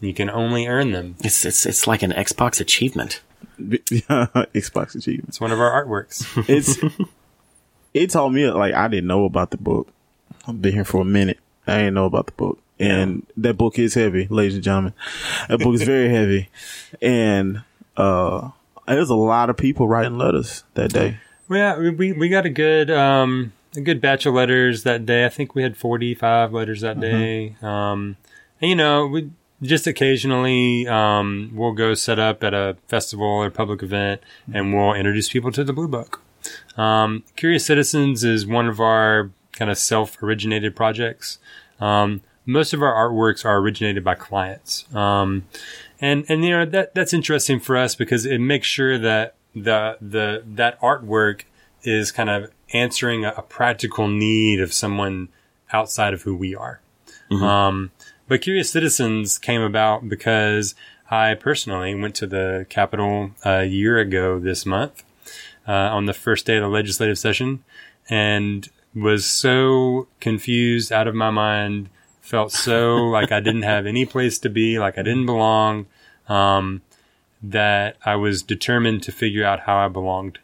[0.00, 1.16] You can only earn them.
[1.20, 3.22] It's it's it's like an Xbox achievement.
[3.58, 5.28] Xbox achievements.
[5.36, 6.24] It's one of our artworks.
[6.48, 6.78] It's
[7.94, 9.88] it taught me like I didn't know about the book.
[10.46, 11.38] I've been here for a minute.
[11.66, 12.58] I didn't know about the book.
[12.78, 14.92] And that book is heavy, ladies and gentlemen.
[15.48, 16.50] That book is very heavy.
[17.00, 17.62] And
[17.96, 18.50] uh
[18.86, 21.18] there's a lot of people writing letters that day.
[21.50, 25.24] Yeah, we- we we got a good um a good batch of letters that day.
[25.24, 27.56] I think we had forty five letters that day.
[27.62, 28.16] Um,
[28.60, 29.30] and you know, we
[29.62, 34.20] just occasionally um we'll go set up at a festival or public event
[34.52, 36.20] and we'll introduce people to the Blue Book.
[36.76, 41.38] Um, Curious Citizens is one of our kind of self originated projects.
[41.80, 44.86] Um, most of our artworks are originated by clients.
[44.94, 45.46] Um,
[46.00, 49.96] and, and, you know, that, that's interesting for us because it makes sure that the,
[50.00, 51.42] the, that artwork
[51.82, 55.28] is kind of answering a, a practical need of someone
[55.72, 56.80] outside of who we are.
[57.44, 57.90] Um,
[58.28, 60.74] but Curious Citizens came about because
[61.10, 65.04] I personally went to the Capitol a year ago this month
[65.66, 67.62] uh, on the first day of the legislative session
[68.08, 71.88] and was so confused out of my mind,
[72.20, 75.86] felt so like I didn't have any place to be, like I didn't belong,
[76.28, 76.82] um,
[77.42, 80.38] that I was determined to figure out how I belonged.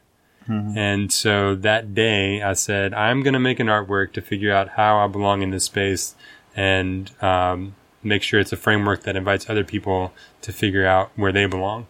[0.77, 4.71] And so that day I said, I'm going to make an artwork to figure out
[4.71, 6.15] how I belong in this space
[6.57, 10.13] and um, make sure it's a framework that invites other people
[10.43, 11.87] to figure out where they belong.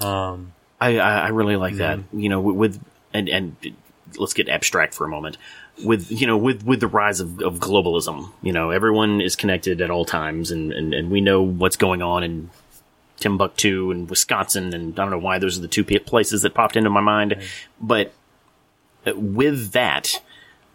[0.00, 1.98] Um, I, I I really like that.
[2.12, 3.56] You know, with and and
[4.18, 5.36] let's get abstract for a moment.
[5.84, 9.80] With you know, with with the rise of, of globalism, you know, everyone is connected
[9.80, 12.50] at all times, and, and and we know what's going on in
[13.18, 16.76] Timbuktu and Wisconsin, and I don't know why those are the two places that popped
[16.76, 17.36] into my mind,
[17.80, 18.12] but
[19.06, 20.20] uh, with that,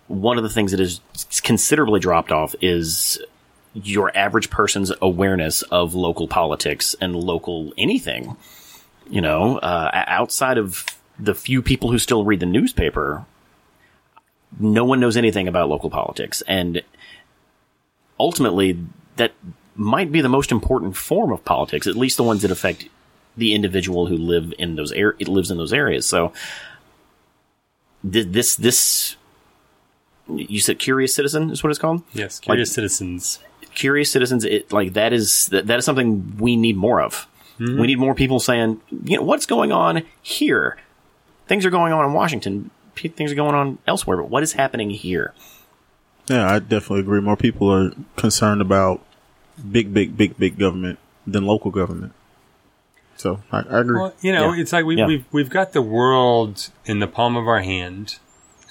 [0.08, 1.02] one of the things that is
[1.44, 3.20] considerably dropped off is
[3.74, 8.38] your average person's awareness of local politics and local anything
[9.10, 10.86] you know, uh, outside of
[11.20, 13.26] the few people who still read the newspaper,
[14.60, 16.41] no one knows anything about local politics.
[16.48, 16.82] And
[18.20, 18.80] ultimately,
[19.18, 19.34] that
[19.76, 22.89] might be the most important form of politics, at least the ones that affect
[23.38, 26.06] the individual who live in those air lives in those areas.
[26.06, 26.32] So
[28.10, 29.18] th- this this
[30.30, 32.02] you said curious citizen is what it's called.
[32.14, 33.40] yes, curious citizens.
[33.74, 37.28] Curious citizens, it like that is that, that is something we need more of.
[37.58, 37.80] Hmm.
[37.80, 40.78] We need more people saying, you know, what's going on here?
[41.48, 42.72] Things are going on in Washington.
[42.96, 45.34] P- Things are going on elsewhere, but what is happening here?
[46.28, 47.20] Yeah, I definitely agree.
[47.22, 49.06] More people are concerned about
[49.72, 52.14] big, big, big, big government than local government.
[53.18, 54.00] So I, I agree.
[54.00, 54.62] Well, you know, Yeah.
[54.62, 55.08] it's like we, Yeah.
[55.08, 58.18] we've we've got the world in the palm of our hand,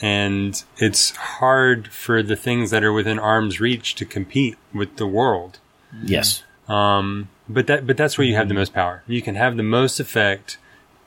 [0.01, 5.07] and it's hard for the things that are within arm's reach to compete with the
[5.07, 5.59] world.
[6.03, 6.43] Yes.
[6.69, 9.03] Um, but that but that's where you have the most power.
[9.07, 10.59] You can have the most effect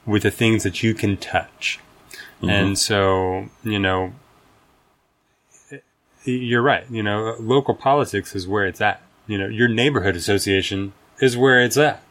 [0.05, 1.79] with the things that you can touch,
[2.41, 4.13] and so you know,
[6.23, 6.85] you're right.
[6.89, 9.01] You know, local politics is where it's at.
[9.25, 12.03] You know, your neighborhood association is where it's at.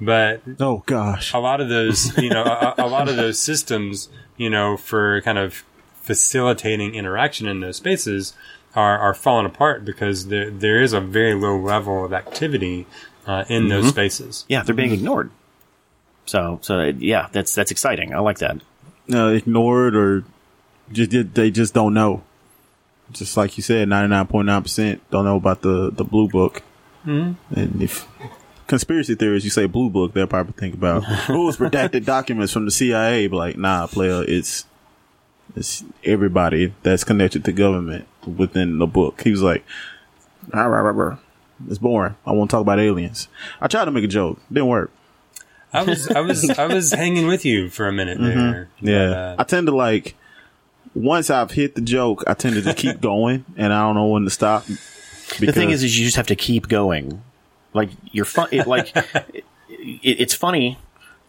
[0.00, 1.32] But oh gosh.
[1.32, 5.20] a lot of those, you know, a, a lot of those systems, you know, for
[5.22, 5.62] kind of
[6.02, 8.34] facilitating interaction in those spaces
[8.74, 12.86] are, are falling apart because there, there is a very low level of activity
[13.26, 14.44] uh, in those spaces.
[14.48, 15.30] Yeah, they're being ignored.
[16.26, 18.14] So, so yeah, that's that's exciting.
[18.14, 18.60] I like that.
[19.12, 20.24] uh, ignored or
[20.90, 22.22] just they just don't know.
[23.12, 26.28] Just like you said, ninety nine point nine percent don't know about the the blue
[26.28, 26.62] book.
[27.06, 27.54] Mm-hmm.
[27.54, 28.08] And if
[28.66, 32.70] conspiracy theorists, you say blue book, they'll probably think about it's redacted documents from the
[32.70, 33.26] CIA.
[33.26, 34.64] But like, nah, player, it's
[35.56, 39.22] it's everybody that's connected to government within the book.
[39.22, 39.64] He was like,
[40.52, 41.18] "Ah, rah, rah, rah.
[41.68, 42.16] it's boring.
[42.26, 43.28] I want to talk about aliens.
[43.60, 44.90] I tried to make a joke, didn't work.
[45.72, 48.68] I was, I was, I was hanging with you for a minute there.
[48.80, 49.08] Yeah.
[49.08, 50.16] But, uh, I tend to like
[50.94, 54.06] once I've hit the joke, I tend to just keep going and I don't know
[54.06, 54.64] when to stop.
[55.38, 57.22] The thing is, is you just have to keep going.
[57.72, 58.48] Like you're fun.
[58.52, 59.44] It, like it,
[60.02, 60.78] it's funny,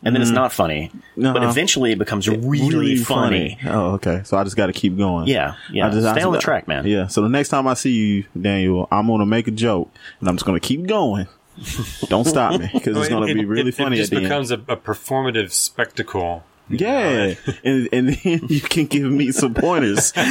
[0.06, 0.92] and then it's not funny.
[1.16, 3.58] But eventually, it becomes really, funny.
[3.66, 4.22] Oh, okay.
[4.26, 5.28] So I just got to keep going.
[5.28, 5.88] Yeah, yeah.
[5.88, 6.86] I just, Stay I on the just- track, man.
[6.86, 7.08] Yeah.
[7.08, 10.28] So the next time I see you, Daniel, I'm going to make a joke and
[10.30, 11.28] I'm just going to keep going.
[12.08, 14.18] Don't stop me because it's going to it- be really it, funny It just at
[14.18, 16.44] the becomes a, a performative spectacle.
[16.70, 17.36] Yeah.
[17.63, 20.13] and, and then you can give me some pointers.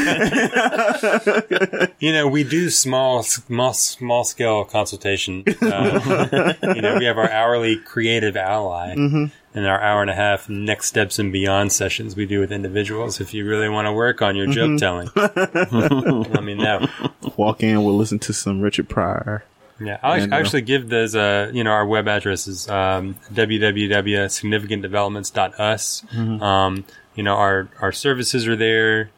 [1.98, 5.44] You know, we do small, small, small scale consultation.
[5.60, 8.94] Uh, you know, we have our hourly creative ally
[9.54, 9.66] Mm-hmm.
[9.66, 13.20] our hour and a half next steps and beyond sessions we do with individuals.
[13.20, 16.88] If you really want to work on your joke telling, let me know.
[17.36, 19.44] Walk in, we'll listen to some Richard Pryor.
[19.80, 26.04] Yeah, I'll And, actually, uh, give those, uh, you know, our web addresses, um, www.significantdevelopments.us.
[26.12, 26.42] Mm-hmm.
[26.42, 26.84] Um,
[27.14, 29.10] you know, our, our services are there,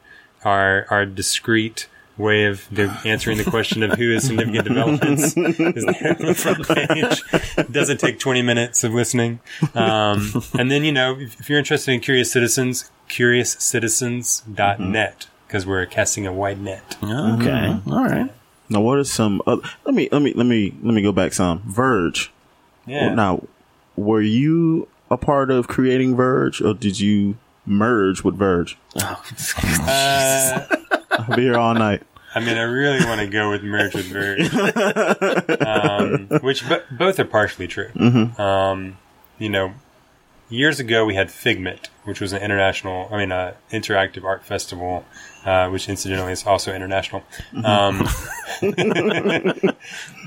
[0.45, 5.85] our, our discreet way of the, answering the question of who is significant developments is
[5.85, 7.23] there on the front page.
[7.59, 9.41] It doesn't take 20 minutes of listening.
[9.75, 15.87] Um, and then, you know, if, if you're interested in Curious Citizens, curiouscitizens.net because we're
[15.87, 16.97] casting a wide net.
[17.03, 17.93] Okay, Mm-hmm.
[17.93, 18.31] all right.
[18.69, 21.33] Now, what are some other, let me, let me, let me, let me go back
[21.35, 21.63] some.
[21.67, 22.33] Verge.
[22.87, 23.15] Yeah.
[23.15, 23.45] Now,
[23.97, 28.77] were you a part of creating Verge or did you merge with Verge?
[29.87, 30.61] Uh,
[31.19, 32.03] I'll be here all night.
[32.35, 34.53] I mean, I really want to go with merge with verge,
[35.65, 37.91] um, which b- both are partially true.
[38.41, 38.99] Um,
[39.39, 39.75] you know,
[40.49, 45.05] years ago we had Figment, which was an international, I mean, uh, interactive art festival,
[45.45, 47.23] uh, which incidentally is also international.
[47.65, 47.99] Um,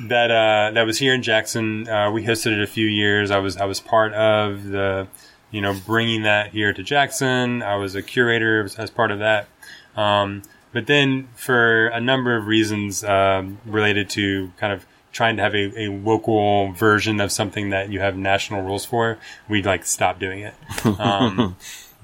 [0.08, 1.88] that uh, that was here in Jackson.
[1.89, 3.32] Uh, we hosted it a few years.
[3.32, 5.08] I was I was part of the,
[5.52, 7.62] you know, bringing that here to Jackson.
[7.63, 9.47] I was a curator as, as part of that.
[9.95, 10.43] Um,
[10.78, 15.56] but then, for a number of reasons um, related to kind of trying to have
[15.56, 19.18] a, a local version of something that you have national rules for,
[19.50, 20.54] we like stopped doing it.
[21.00, 21.56] Um,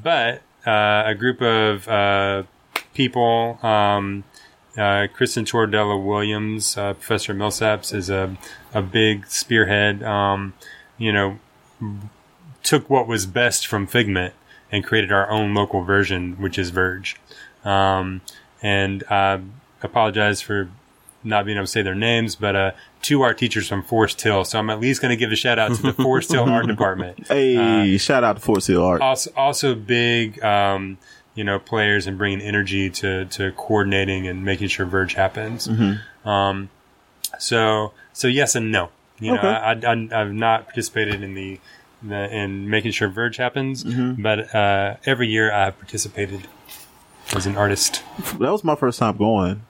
[0.02, 2.44] but uh, a group of uh,
[2.96, 4.24] people, um,
[4.76, 8.36] uh, Kristen Tordella Williams, uh, Professor Millsaps, is a
[8.74, 10.02] a big spearhead.
[10.02, 10.56] Um,
[10.98, 11.38] you know,
[12.64, 14.34] took what was best from Figment
[14.72, 17.18] and created our own local version, which is Verge.
[17.64, 18.22] Um,
[18.64, 19.42] and I
[19.84, 20.70] apologize for
[21.26, 22.72] not being able to say their names, but uh,
[23.02, 24.44] two art teachers from Forest Hill.
[24.46, 26.68] So I'm at least going to give a shout out to the Forest Hill Art
[26.76, 27.28] Department.
[27.28, 29.02] Hey, shout out to Forest Hill Art.
[29.02, 30.98] Also, also big, um,
[31.36, 35.70] you know, players and bringing energy to, to coordinating and making sure Verge happens.
[36.26, 36.70] Um,
[37.40, 38.90] so, so yes and no.
[39.20, 39.48] You know, Okay.
[39.48, 41.60] I, I, I've not participated in the,
[42.02, 46.48] the in making sure Verge happens, but uh, every year I have participated
[47.36, 48.04] as an artist.
[48.40, 49.64] That was my first time going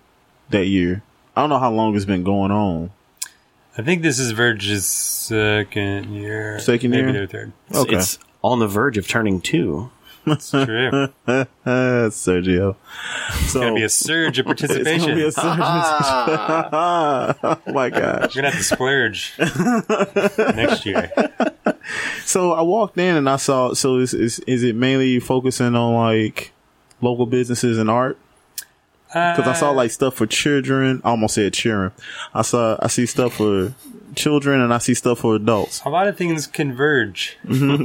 [0.49, 1.01] that year.
[1.35, 2.91] I don't know how long it's been going on.
[3.77, 6.59] I think this is Verge's second year.
[6.59, 7.13] Second maybe year?
[7.13, 7.51] their third.
[7.69, 7.95] It's, Okay.
[7.95, 9.89] it's on the verge of turning two.
[10.25, 11.09] That's true.
[11.65, 12.75] Sergio.
[13.47, 15.01] So gonna be a surge of it's participation.
[15.09, 15.43] gonna be a surge.
[15.59, 18.33] oh my gosh!
[18.33, 19.33] We're gonna have to splurge
[20.55, 21.11] next year.
[22.23, 23.73] So I walked in and I saw.
[23.73, 26.52] So is is, is it mainly focusing on like
[27.03, 28.17] local businesses and art?
[29.07, 31.01] Because I saw like stuff for children.
[31.03, 31.91] I almost said children.
[32.33, 33.75] I saw I see stuff for
[34.15, 35.83] children and I see stuff for adults.
[35.85, 37.37] A lot of things converge.
[37.47, 37.77] converge.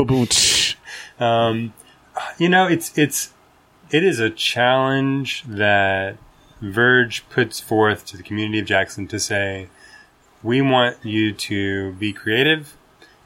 [1.20, 1.72] Um,
[2.38, 3.32] you know, it's it's
[3.90, 6.16] it is a challenge that
[6.60, 9.68] Verge puts forth to the community of Jackson to say,
[10.42, 12.76] we want you to be creative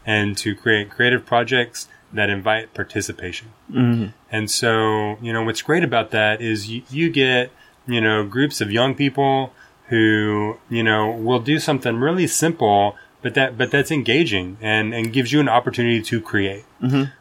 [0.09, 3.49] and to create creative projects that invite participation.
[4.33, 7.51] And so, you know, what's great about that is you, you get,
[7.87, 9.53] you know, groups of young people
[9.88, 15.12] who, you know, will do something really simple, but that, but that's engaging and, and
[15.12, 16.64] gives you an opportunity to create.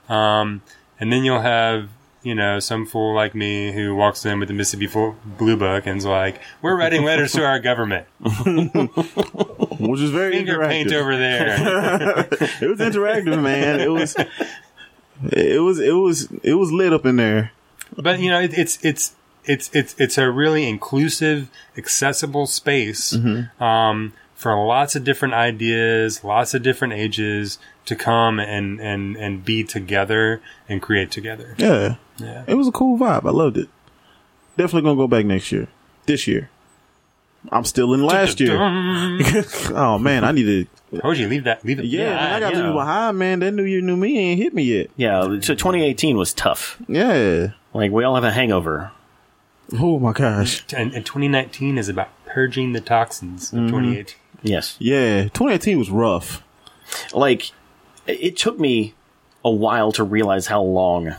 [0.07, 0.61] Um,
[0.99, 1.89] and then you'll have,
[2.27, 6.05] you know, some fool like me who walks in with the Mississippi Blue Book and's
[6.05, 8.05] like, we're writing letters to our government.
[8.19, 11.47] Which is very Finger paint over there.
[12.61, 13.79] it was interactive, man.
[13.79, 14.15] It was,
[15.31, 17.51] it was, it was, it was lit up in there.
[17.95, 23.13] but you know, it, it's, it's, it's, it's, it's a really inclusive, accessible space,
[23.61, 29.43] um, for lots of different ideas, lots of different ages to come and, and, and
[29.43, 31.55] be together and create together.
[31.57, 32.43] Yeah, Yeah.
[32.45, 33.25] it was a cool vibe.
[33.25, 33.67] I loved it.
[34.55, 35.67] Definitely gonna go back next year.
[36.05, 36.49] This year,
[37.51, 38.57] I'm still in last year.
[39.75, 40.99] oh man, I need to.
[41.01, 41.85] Told you, leave that, leave it.
[41.85, 43.39] Yeah, man, I got to leave behind, man.
[43.39, 44.89] That New Year, New Me ain't hit me yet.
[44.95, 46.81] Yeah, so 2018 was tough.
[46.87, 47.49] Yeah.
[47.73, 48.91] Like we all have a hangover.
[49.73, 50.63] Oh my gosh.
[50.73, 53.67] And, and 2019 is about purging the toxins of mm-hmm.
[53.67, 54.15] 2018.
[54.43, 54.75] Yes.
[54.79, 56.43] Yeah, 2018 was rough.
[57.13, 57.51] Like
[58.05, 58.93] it took me
[59.43, 61.15] a while to realize how long.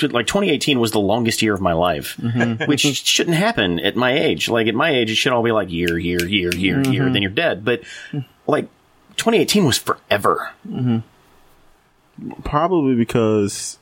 [0.00, 2.64] Like 2018 was the longest year of my life, mm-hmm.
[2.64, 2.92] which mm-hmm.
[2.92, 4.48] shouldn't happen at my age.
[4.48, 7.02] Like at my age, it should all be like year, year, year, year, year.
[7.04, 7.12] Mm-hmm.
[7.12, 7.64] Then you're dead.
[7.64, 7.82] But
[8.46, 8.68] like
[9.16, 10.52] 2018 was forever.
[12.44, 13.78] Probably because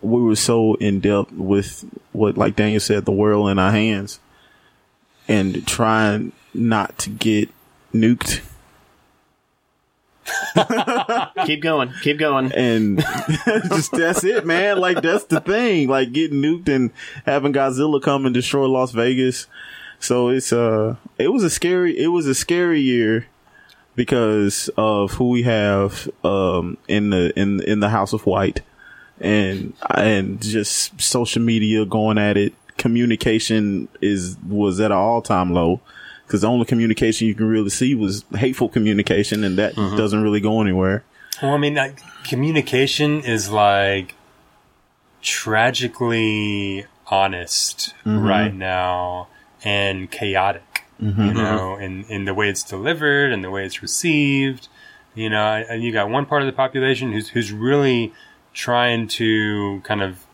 [0.00, 4.20] we were so in depth with what, like Daniel said, the world in our hands,
[5.26, 7.48] and trying not to get
[7.92, 8.42] nuked.
[11.46, 12.52] keep going, keep going.
[12.52, 12.98] And
[13.44, 14.78] just that's it, man.
[14.78, 15.88] Like that's the thing.
[15.88, 16.90] Like getting nuked and
[17.26, 19.46] having Godzilla come and destroy Las Vegas.
[19.98, 21.98] So it's uh, it was a scary.
[21.98, 23.26] It was a scary year
[23.94, 28.62] because of who we have um in the in in the House of White,
[29.20, 32.54] and and just social media going at it.
[32.78, 35.80] Communication is was at an all time low.
[36.32, 39.98] Because the only communication you can really see was hateful communication, and that mm-hmm.
[39.98, 41.04] doesn't really go anywhere.
[41.42, 44.14] Well, I mean, like, communication is like
[45.20, 48.26] tragically honest mm-hmm.
[48.26, 49.28] right now
[49.62, 51.20] and chaotic, mm-hmm.
[51.20, 54.68] you know, in, in the way it's delivered and the way it's received.
[55.14, 58.14] You know, and you got one part of the population who's, who's really
[58.54, 60.24] trying to kind of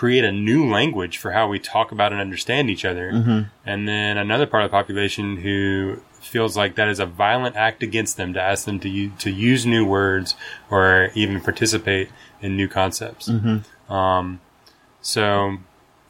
[0.00, 3.10] create a new language for how we talk about and understand each other.
[3.66, 7.82] And then another part of the population who feels like that is a violent act
[7.82, 10.34] against them to ask them to u- to use new words
[10.70, 12.08] or even participate
[12.40, 13.28] in new concepts.
[13.90, 14.40] Um,
[15.02, 15.58] so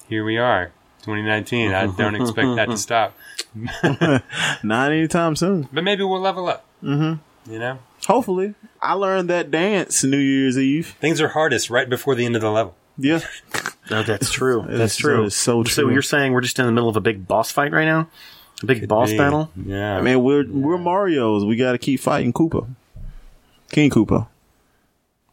[0.08, 0.66] here we are,
[1.02, 1.72] 2019.
[1.72, 3.16] I don't expect that to stop,
[4.62, 5.68] Not anytime soon.
[5.72, 6.64] but maybe we'll level up.
[6.82, 7.52] Mm-hmm.
[7.52, 8.54] You know, Hopefully.
[8.80, 10.94] I learned that dance New Year's Eve.
[11.00, 12.76] things are hardest right before the end of the level.
[12.98, 13.20] Yeah.
[13.90, 14.64] No, that's true.
[14.68, 15.18] That's true.
[15.18, 17.50] that is so So you're saying we're just in the middle of a big boss
[17.50, 18.08] fight right now?
[18.62, 19.50] A big boss Hey, battle?
[19.56, 19.96] Yeah.
[19.96, 21.44] I mean, we're we're Mario's.
[21.44, 22.68] We got to keep fighting Koopa.
[23.70, 24.28] King Koopa.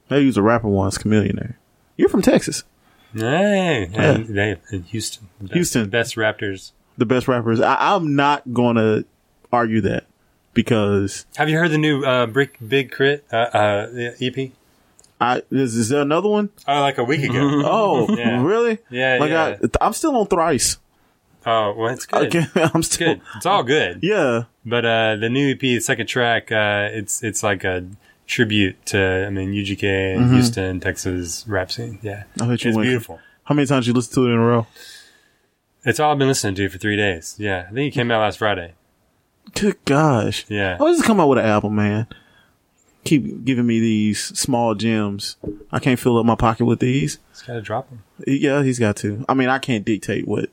[0.09, 1.55] They use a rapper once, Chameleon.
[1.97, 2.63] You're from Texas.
[3.13, 5.89] hey, and they in Houston, best, Houston.
[5.89, 6.71] best Raptors.
[6.97, 7.59] The best rappers.
[7.59, 9.05] I, I'm not going to
[9.51, 10.05] argue that
[10.53, 13.23] because Have you heard the new uh, Brick Big K.R.I.T.
[13.31, 14.51] uh, uh, EP?
[15.19, 16.49] I is, is there another one?
[16.67, 17.61] Oh, like a week ago.
[17.65, 18.43] Oh, Yeah.
[18.43, 18.79] really?
[18.89, 19.57] Yeah, Like yeah.
[19.81, 20.77] I, I'm still on thrice.
[21.45, 22.27] oh, well, it's good.
[22.35, 23.15] Okay, I'm It's still.
[23.15, 23.21] good.
[23.35, 23.99] It's all good.
[24.03, 24.43] Yeah.
[24.65, 27.85] But uh, the new EP, the second track, uh, it's it's like a
[28.27, 31.97] tribute to, I mean, UGK and Houston, Texas rap scene.
[32.01, 33.19] Yeah, I bet you it's went- beautiful.
[33.45, 34.67] How many times you listen to it in a row?
[35.85, 37.35] It's all I've been listening to for three days.
[37.39, 38.73] Yeah, I think it came out last Friday.
[39.55, 40.45] Good gosh.
[40.49, 40.75] Yeah.
[40.81, 42.07] Oh, just come out with an album, man.
[43.07, 45.37] Keep giving me these small gems.
[45.71, 47.19] I can't fill up my pocket with these.
[47.31, 48.03] He's gotta drop them.
[48.27, 49.23] Yeah, he's got to.
[49.29, 50.49] I mean, I can't dictate what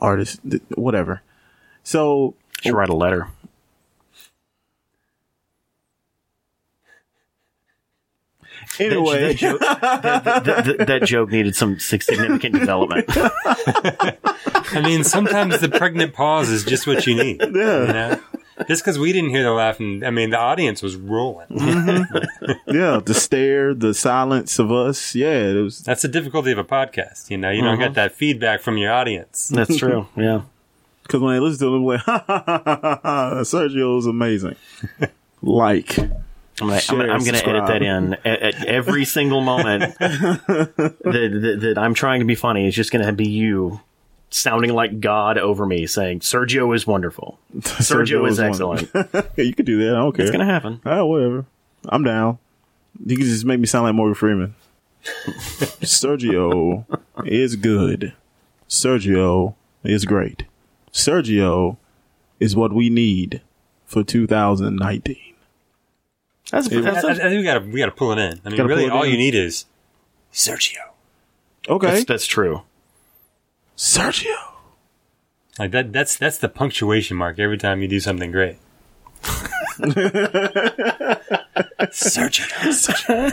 [0.00, 0.40] artists,
[0.76, 1.22] whatever.
[1.82, 3.28] So, Should write a letter.
[8.80, 9.80] anyway, that, joke, that,
[10.24, 13.06] that- that- that joke needed some significant development.
[13.10, 17.40] I mean, sometimes the pregnant pause is just what you need.
[17.42, 18.20] You know?
[18.66, 21.46] Just because we didn't hear the laughing, I mean, the audience was rolling.
[22.66, 25.14] yeah, the stare, the silence of us.
[25.14, 25.80] Yeah, it was.
[25.80, 27.30] That's the difficulty of a podcast.
[27.30, 27.94] You know, you don't get uh-huh.
[27.94, 29.48] that feedback from your audience.
[29.48, 30.08] That's true.
[30.16, 30.42] Yeah.
[31.02, 33.98] Because when they listen to them, they're like, ha, ha, ha, ha, ha, ha, Sergio
[33.98, 34.56] is amazing.
[35.42, 35.98] like,
[36.60, 39.96] I'm gonna, Share I'm, and I'm gonna edit that in at, at every single moment
[39.98, 40.42] that,
[41.04, 42.66] that, that I'm trying to be funny.
[42.66, 43.80] It's just gonna be you
[44.30, 47.38] sounding like God over me, saying Sergio is wonderful.
[47.58, 48.88] Sergio, is excellent.
[48.94, 49.94] yeah, you could do that.
[49.94, 50.24] I don't care.
[50.26, 50.80] It's gonna happen.
[50.84, 51.44] Ah, whatever.
[51.88, 52.38] I'm down.
[53.04, 54.54] You can just make me sound like Morgan Freeman.
[55.82, 56.84] Sergio
[57.24, 58.12] is good.
[58.68, 59.54] Sergio
[59.84, 60.44] is great.
[60.92, 61.76] Sergio
[62.40, 63.40] is what we need
[63.84, 65.16] for 2019.
[66.50, 68.40] That's, I, that's, I- I think we gotta we gotta pull it in.
[68.44, 69.10] I mean, really, all in.
[69.12, 69.66] you need is
[70.32, 70.76] Sergio.
[71.68, 71.86] Okay.
[71.86, 72.62] that's, that's true.
[73.78, 74.34] Sergio.
[75.58, 75.92] Like that.
[75.92, 78.58] That's that's the punctuation mark every time you do something great.
[81.90, 83.32] Sergio.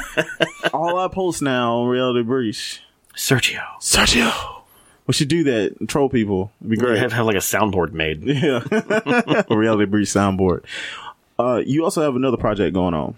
[0.74, 2.82] All I post now on Reality Breach.
[3.16, 3.62] Sergio.
[3.80, 4.62] Sergio.
[5.08, 5.76] We should do that.
[5.80, 6.52] and Troll people.
[6.62, 7.00] It'd be We great.
[7.00, 8.24] have, have like a soundboard made.
[8.26, 8.64] Yeah.
[9.50, 10.64] A Reality Breach soundboard.
[11.38, 13.16] Uh, you also have another project going on.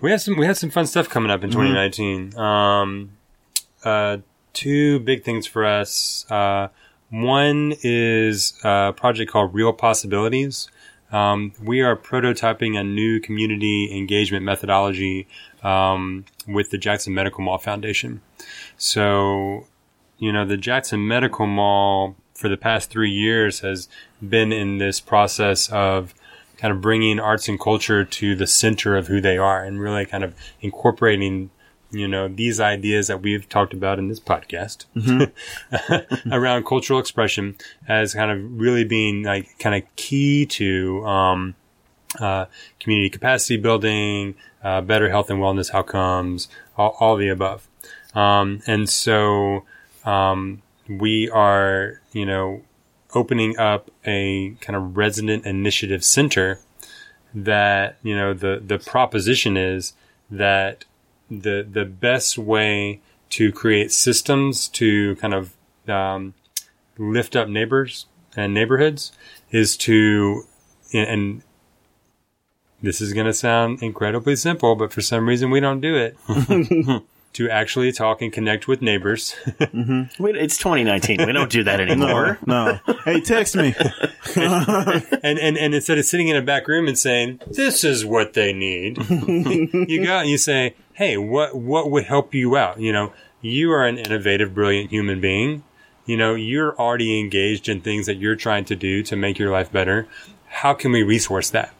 [0.00, 2.36] We had some we had some fun stuff coming up in 2019.
[2.38, 3.10] Um,
[3.82, 4.18] uh,
[4.52, 6.26] two big things for us.
[6.30, 6.68] Uh,
[7.10, 10.68] one is a project called Real Possibilities.
[11.12, 15.26] Um, we are prototyping a new community engagement methodology
[15.62, 18.20] um, with the Jackson Medical Mall Foundation.
[18.76, 19.66] So,
[20.18, 23.88] you know, the Jackson Medical Mall for the past three years has
[24.26, 26.14] been in this process of
[26.56, 30.06] kind of bringing arts and culture to the center of who they are and really
[30.06, 31.50] kind of incorporating
[31.90, 34.86] you know these ideas that we've talked about in this podcast
[36.32, 37.56] around cultural expression
[37.88, 41.54] as kind of really being like kind of key to um,
[42.18, 42.46] uh,
[42.78, 47.68] community capacity building, uh, better health and wellness outcomes, all, all the above.
[48.14, 49.64] Um, and so
[50.04, 52.62] um, we are, you know,
[53.14, 56.60] opening up a kind of resident initiative center
[57.34, 59.92] that, you know, the, the proposition is
[60.30, 60.84] that
[61.30, 63.00] the, the best way
[63.30, 65.54] to create systems to kind of,
[65.88, 66.34] um,
[66.98, 68.06] lift up neighbors
[68.36, 69.12] and neighborhoods
[69.50, 70.44] is to,
[70.92, 71.42] and
[72.82, 76.16] this is going to sound incredibly simple, but for some reason we don't do it.
[77.32, 79.36] to actually talk and connect with neighbors.
[80.18, 81.26] Wait, it's 2019.
[81.26, 82.38] We don't do that anymore.
[82.44, 82.80] No.
[83.04, 83.74] Hey, text me.
[84.36, 88.32] and, and, and instead of sitting in a back room and saying, this is what
[88.32, 92.78] they need, you go out and you say, hey, what, what would help you out?
[92.78, 95.64] You know, you are an innovative, brilliant human being.
[96.04, 99.50] You know, you're already engaged in things that you're trying to do to make your
[99.50, 100.06] life better.
[100.48, 101.72] How can we resource that?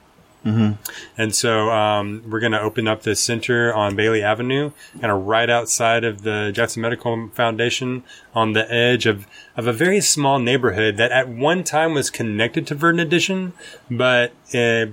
[1.18, 5.26] And so um, we're going to open up this center on Bailey Avenue, kind of
[5.26, 8.04] right outside of the Jackson Medical Foundation,
[8.34, 12.66] on the edge of of a very small neighborhood that at one time was connected
[12.68, 13.52] to Virden Addition,
[13.90, 14.86] but uh,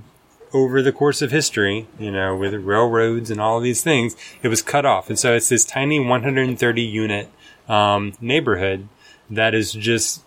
[0.54, 4.48] over the course of history, you know, with railroads and all of these things, it
[4.48, 5.10] was cut off.
[5.10, 7.30] And so it's this tiny 130 unit
[7.68, 8.88] um, neighborhood
[9.30, 10.24] that is just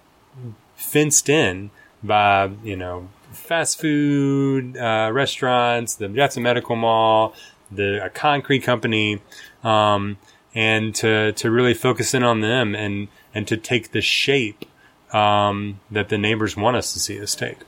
[0.74, 1.70] fenced in
[2.02, 7.34] by you know fast food uh, restaurants, the Jackson Medical Mall,
[7.70, 9.20] the a concrete company,
[9.62, 10.18] um,
[10.54, 14.64] and to to really focus in on them and and to take the shape
[15.12, 17.58] um, that the neighbors want us to see us take.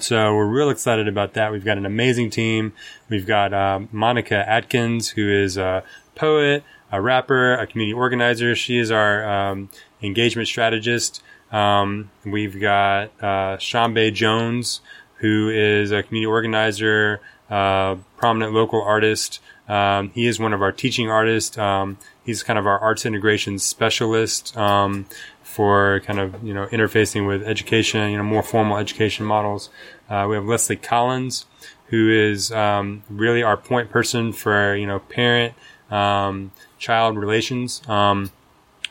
[0.00, 1.52] So we're real excited about that.
[1.52, 2.72] We've got an amazing team.
[3.08, 5.84] We've got uh, Monica Atkins, who is a
[6.14, 8.54] poet, a rapper, a community organizer.
[8.54, 9.70] She is our um,
[10.02, 11.22] engagement strategist.
[11.52, 14.80] Um, we've got uh, Shambe Jones,
[15.16, 17.20] who is a community organizer,
[17.50, 19.40] uh, prominent local artist.
[19.68, 21.56] Um, he is one of our teaching artists.
[21.56, 25.06] Um, he's kind of our arts integration specialist um,
[25.52, 29.70] for kind of you know interfacing with education, you know more formal education models.
[30.08, 31.46] Uh, we have Leslie Collins,
[31.86, 35.54] who is um, really our point person for you know parent
[35.90, 37.86] um, child relations.
[37.88, 38.30] Um,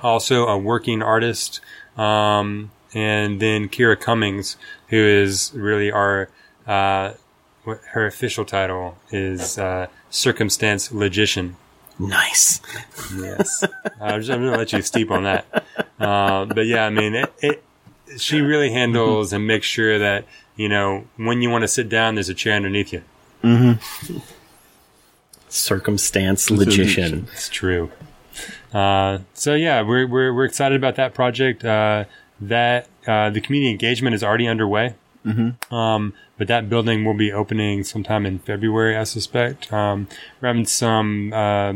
[0.01, 1.61] also a working artist.
[1.97, 4.57] Um, and then Kira Cummings,
[4.89, 6.29] who is really our,
[6.67, 7.13] uh,
[7.63, 11.55] what her official title is, uh, circumstance logician.
[11.99, 12.61] Nice.
[13.15, 13.63] Yes.
[14.01, 15.65] I'm, just, I'm going to let you steep on that.
[16.01, 17.63] Uh, but yeah, I mean, it, it,
[18.17, 20.25] she really handles and makes sure that,
[20.55, 23.03] you know, when you want to sit down, there's a chair underneath you.
[25.47, 27.27] Circumstance logician.
[27.33, 27.91] It's true.
[28.73, 31.63] Uh, so yeah, we're, we're, we're excited about that project.
[31.63, 32.05] Uh,
[32.39, 34.95] that, uh, the community engagement is already underway.
[35.71, 39.71] Um, but that building will be opening sometime in February, I suspect.
[39.71, 40.07] Um,
[40.41, 41.73] we're having some, uh,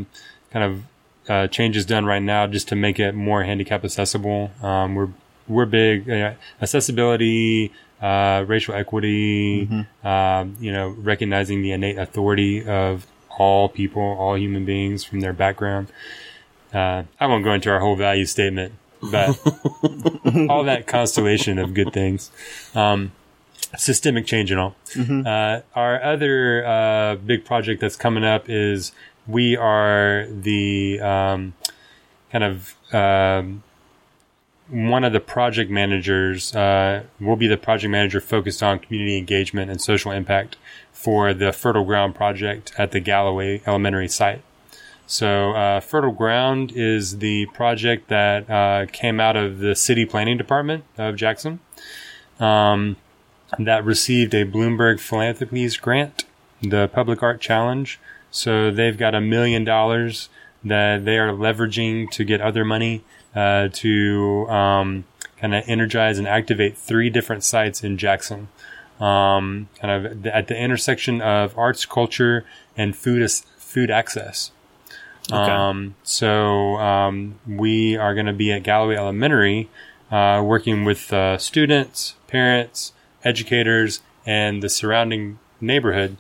[0.52, 0.84] kind of,
[1.28, 4.52] uh, changes done right now just to make it more handicap accessible.
[4.62, 5.10] Um, we're
[5.48, 7.72] we're big uh, accessibility,
[8.02, 9.68] uh, racial equity,
[10.04, 13.06] um, you know, recognizing the innate authority of
[13.38, 15.88] all people, all human beings from their background.
[16.74, 19.30] Uh, I won't go into our whole value statement, but
[20.50, 22.32] all that constellation of good things.
[22.74, 23.12] Um,
[23.78, 24.76] systemic change and all.
[25.26, 28.92] Uh, our other uh, big project that's coming up is
[29.28, 31.54] we are the um,
[32.32, 33.64] kind of um,
[34.70, 36.56] one of the project managers.
[36.56, 40.58] Uh, will be the project manager focused on community engagement and social impact
[40.92, 44.42] for the Fertile Ground project at the Galloway Elementary site.
[45.08, 50.38] So, uh, Fertile Ground is the project that uh, came out of the City Planning
[50.38, 51.60] Department of Jackson
[52.40, 52.96] um,
[53.60, 56.26] that received a Bloomberg Philanthropies grant,
[56.62, 58.00] the Public Art Challenge.
[58.36, 60.30] So, they've got a million dollars
[60.64, 63.04] that they are leveraging to get other money
[63.36, 65.06] uh, to um,
[65.38, 68.48] kind of energize and activate three different sites in Jackson.
[69.00, 72.46] Um, kind of at the intersection of arts, culture,
[72.78, 74.52] and food food access.
[75.32, 79.70] Um, so um, we are going to be at Galloway Elementary,
[80.12, 86.18] uh, working with uh, students, parents, educators, and the surrounding neighborhood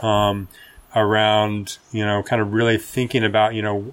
[0.00, 0.48] um,
[0.94, 3.92] around, you know, kind of really thinking about, you know,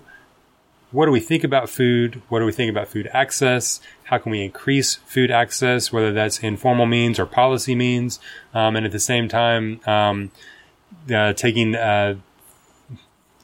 [0.91, 2.21] what do we think about food?
[2.29, 3.79] What do we think about food access?
[4.05, 8.19] How can we increase food access, whether that's informal means or policy means?
[8.53, 10.31] Um, and at the same time, um,
[11.13, 12.15] uh, taking uh,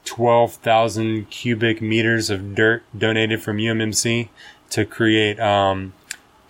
[0.04, 4.28] 12,000 cubic meters of dirt donated from UMMC
[4.70, 5.92] to create um,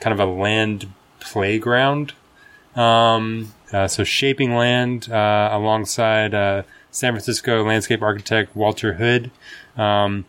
[0.00, 2.14] kind of a land playground.
[2.74, 6.62] Um, uh, so shaping land uh, alongside uh,
[6.96, 9.30] San Francisco landscape architect Walter Hood,
[9.76, 10.24] um,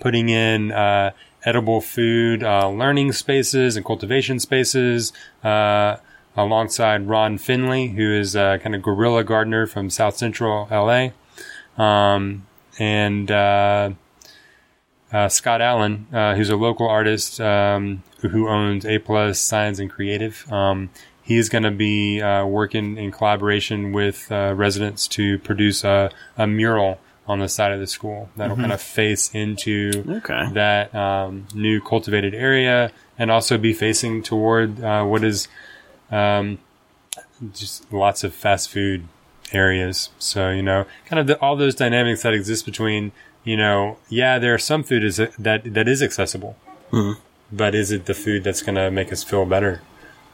[0.00, 1.10] putting in uh,
[1.44, 5.12] edible food uh, learning spaces and cultivation spaces.
[5.44, 5.96] Uh,
[6.36, 11.08] alongside Ron Finley, who is a kind of guerrilla gardener from South Central LA.
[11.76, 12.46] Um,
[12.78, 13.90] and uh,
[15.12, 19.90] uh, Scott Allen, uh, who's a local artist um, who owns A Plus Signs and
[19.90, 20.46] Creative.
[20.52, 20.90] Um,
[21.28, 26.46] he's going to be uh, working in collaboration with uh, residents to produce a, a,
[26.46, 30.48] mural on the side of the school that'll kind of face into Okay.
[30.54, 35.48] that um, new cultivated area and also be facing toward uh, what is
[36.10, 36.58] um,
[37.52, 39.06] just lots of fast food
[39.52, 40.08] areas.
[40.18, 43.12] So, you know, kind of the, all those dynamics that exist between,
[43.44, 46.56] you know, yeah, there are some food is that that is accessible,
[47.52, 49.82] but is it the food that's going to make us feel better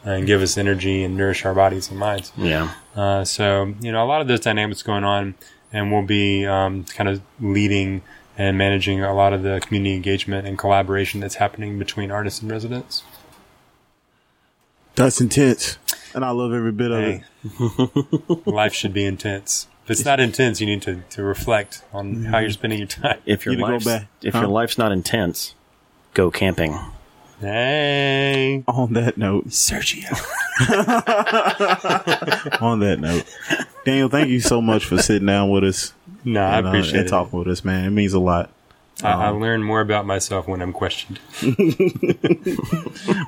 [0.05, 2.33] and give us energy and nourish our bodies and minds?
[2.37, 2.73] Yeah.
[2.95, 5.35] Uh, so, you know, a lot of those dynamics going on,
[5.73, 8.03] and we'll be um, kind of leading
[8.37, 12.51] and managing a lot of the community engagement and collaboration that's happening between artists and
[12.51, 13.03] residents.
[14.97, 15.79] That's intense.
[16.15, 18.47] And I love every bit of it.
[18.47, 19.69] life should be intense.
[19.85, 23.19] If it's not intense, you need to, to reflect on how you're spending your time.
[23.27, 24.41] If your You to go life's, back, if huh?
[24.41, 25.55] your life's not intense,
[26.15, 26.79] go camping.
[27.45, 30.11] Hey, On that note, Sergio.
[32.63, 33.25] on that note,
[33.85, 35.93] Daniel, thank you so much for sitting down with us.
[36.25, 37.11] No, I and, uh, appreciate and it.
[37.11, 37.85] talking with us, man.
[37.85, 38.51] It means a lot.
[39.03, 41.21] I, I learn more about myself when I'm questioned.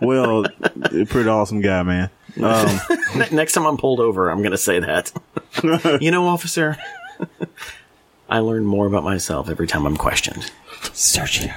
[0.01, 2.11] Well, a pretty awesome guy, man.
[2.41, 2.81] Um,
[3.17, 5.13] Ne- Next time I'm pulled over, I'm going to say that.
[6.01, 6.77] you know, officer,
[8.29, 10.51] I learn more about myself every time I'm questioned.
[10.93, 11.53] Sergio.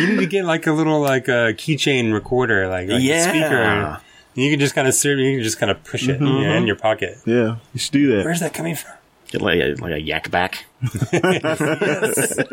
[0.00, 3.28] You need to get like a little like a keychain recorder, like, like a Yeah.
[3.28, 4.00] speaker.
[4.34, 5.18] You can just kind of serve.
[5.18, 7.18] You can just kind of push it yeah, in your pocket.
[7.24, 8.24] yeah, you should do that.
[8.24, 8.92] Where's that coming from?
[9.30, 10.66] Get like a, like a Yak Bak.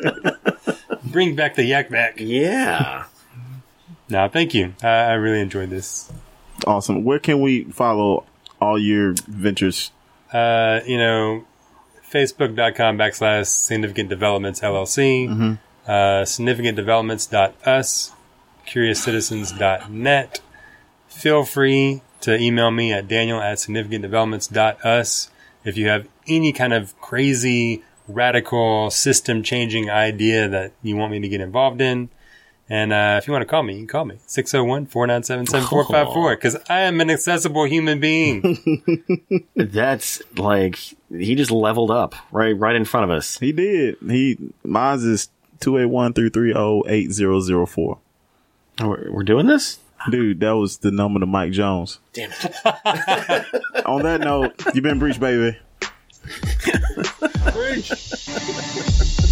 [1.03, 2.15] Bring back the Yak Bak.
[2.19, 3.05] Yeah.
[4.09, 4.73] No, thank you.
[4.81, 6.11] I, I really enjoyed this.
[6.65, 7.03] Awesome.
[7.03, 8.25] Where can we follow
[8.61, 9.91] all your ventures?
[10.31, 11.45] Uh, you know,
[12.11, 15.57] facebook.com backslash significant developments LLC,
[15.87, 18.11] uh, significantdevelopments.us,
[18.67, 20.41] curiouscitizens.net.
[21.07, 25.29] Feel free to email me at daniel at significantdevelopments.us
[25.65, 31.19] if you have any kind of crazy, radical, system changing idea that you want me
[31.19, 32.09] to get involved in.
[32.69, 36.35] And uh, if you want to call me, you can call me 601 497 7454
[36.35, 39.47] because I am an accessible human being.
[39.55, 40.79] That's like,
[41.09, 43.37] he just leveled up right right in front of us.
[43.37, 43.97] He did.
[44.07, 45.29] He mine's is
[45.63, 47.99] two eight one three three zero eight zero zero four.
[48.81, 49.79] Oh, we're, we're doing this?
[50.11, 51.99] Dude, that was the number to Mike Jones.
[52.11, 52.55] Damn it.
[53.85, 55.57] On that note, you've been breached, baby.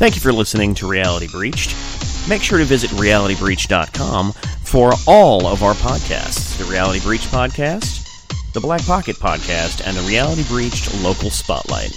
[0.00, 1.76] Thank you for listening to Reality Breached.
[2.26, 8.60] Make sure to visit realitybreach.com for all of our podcasts the Reality Breach Podcast, the
[8.60, 11.92] Black Pocket Podcast, and the Reality Breached Local Spotlight.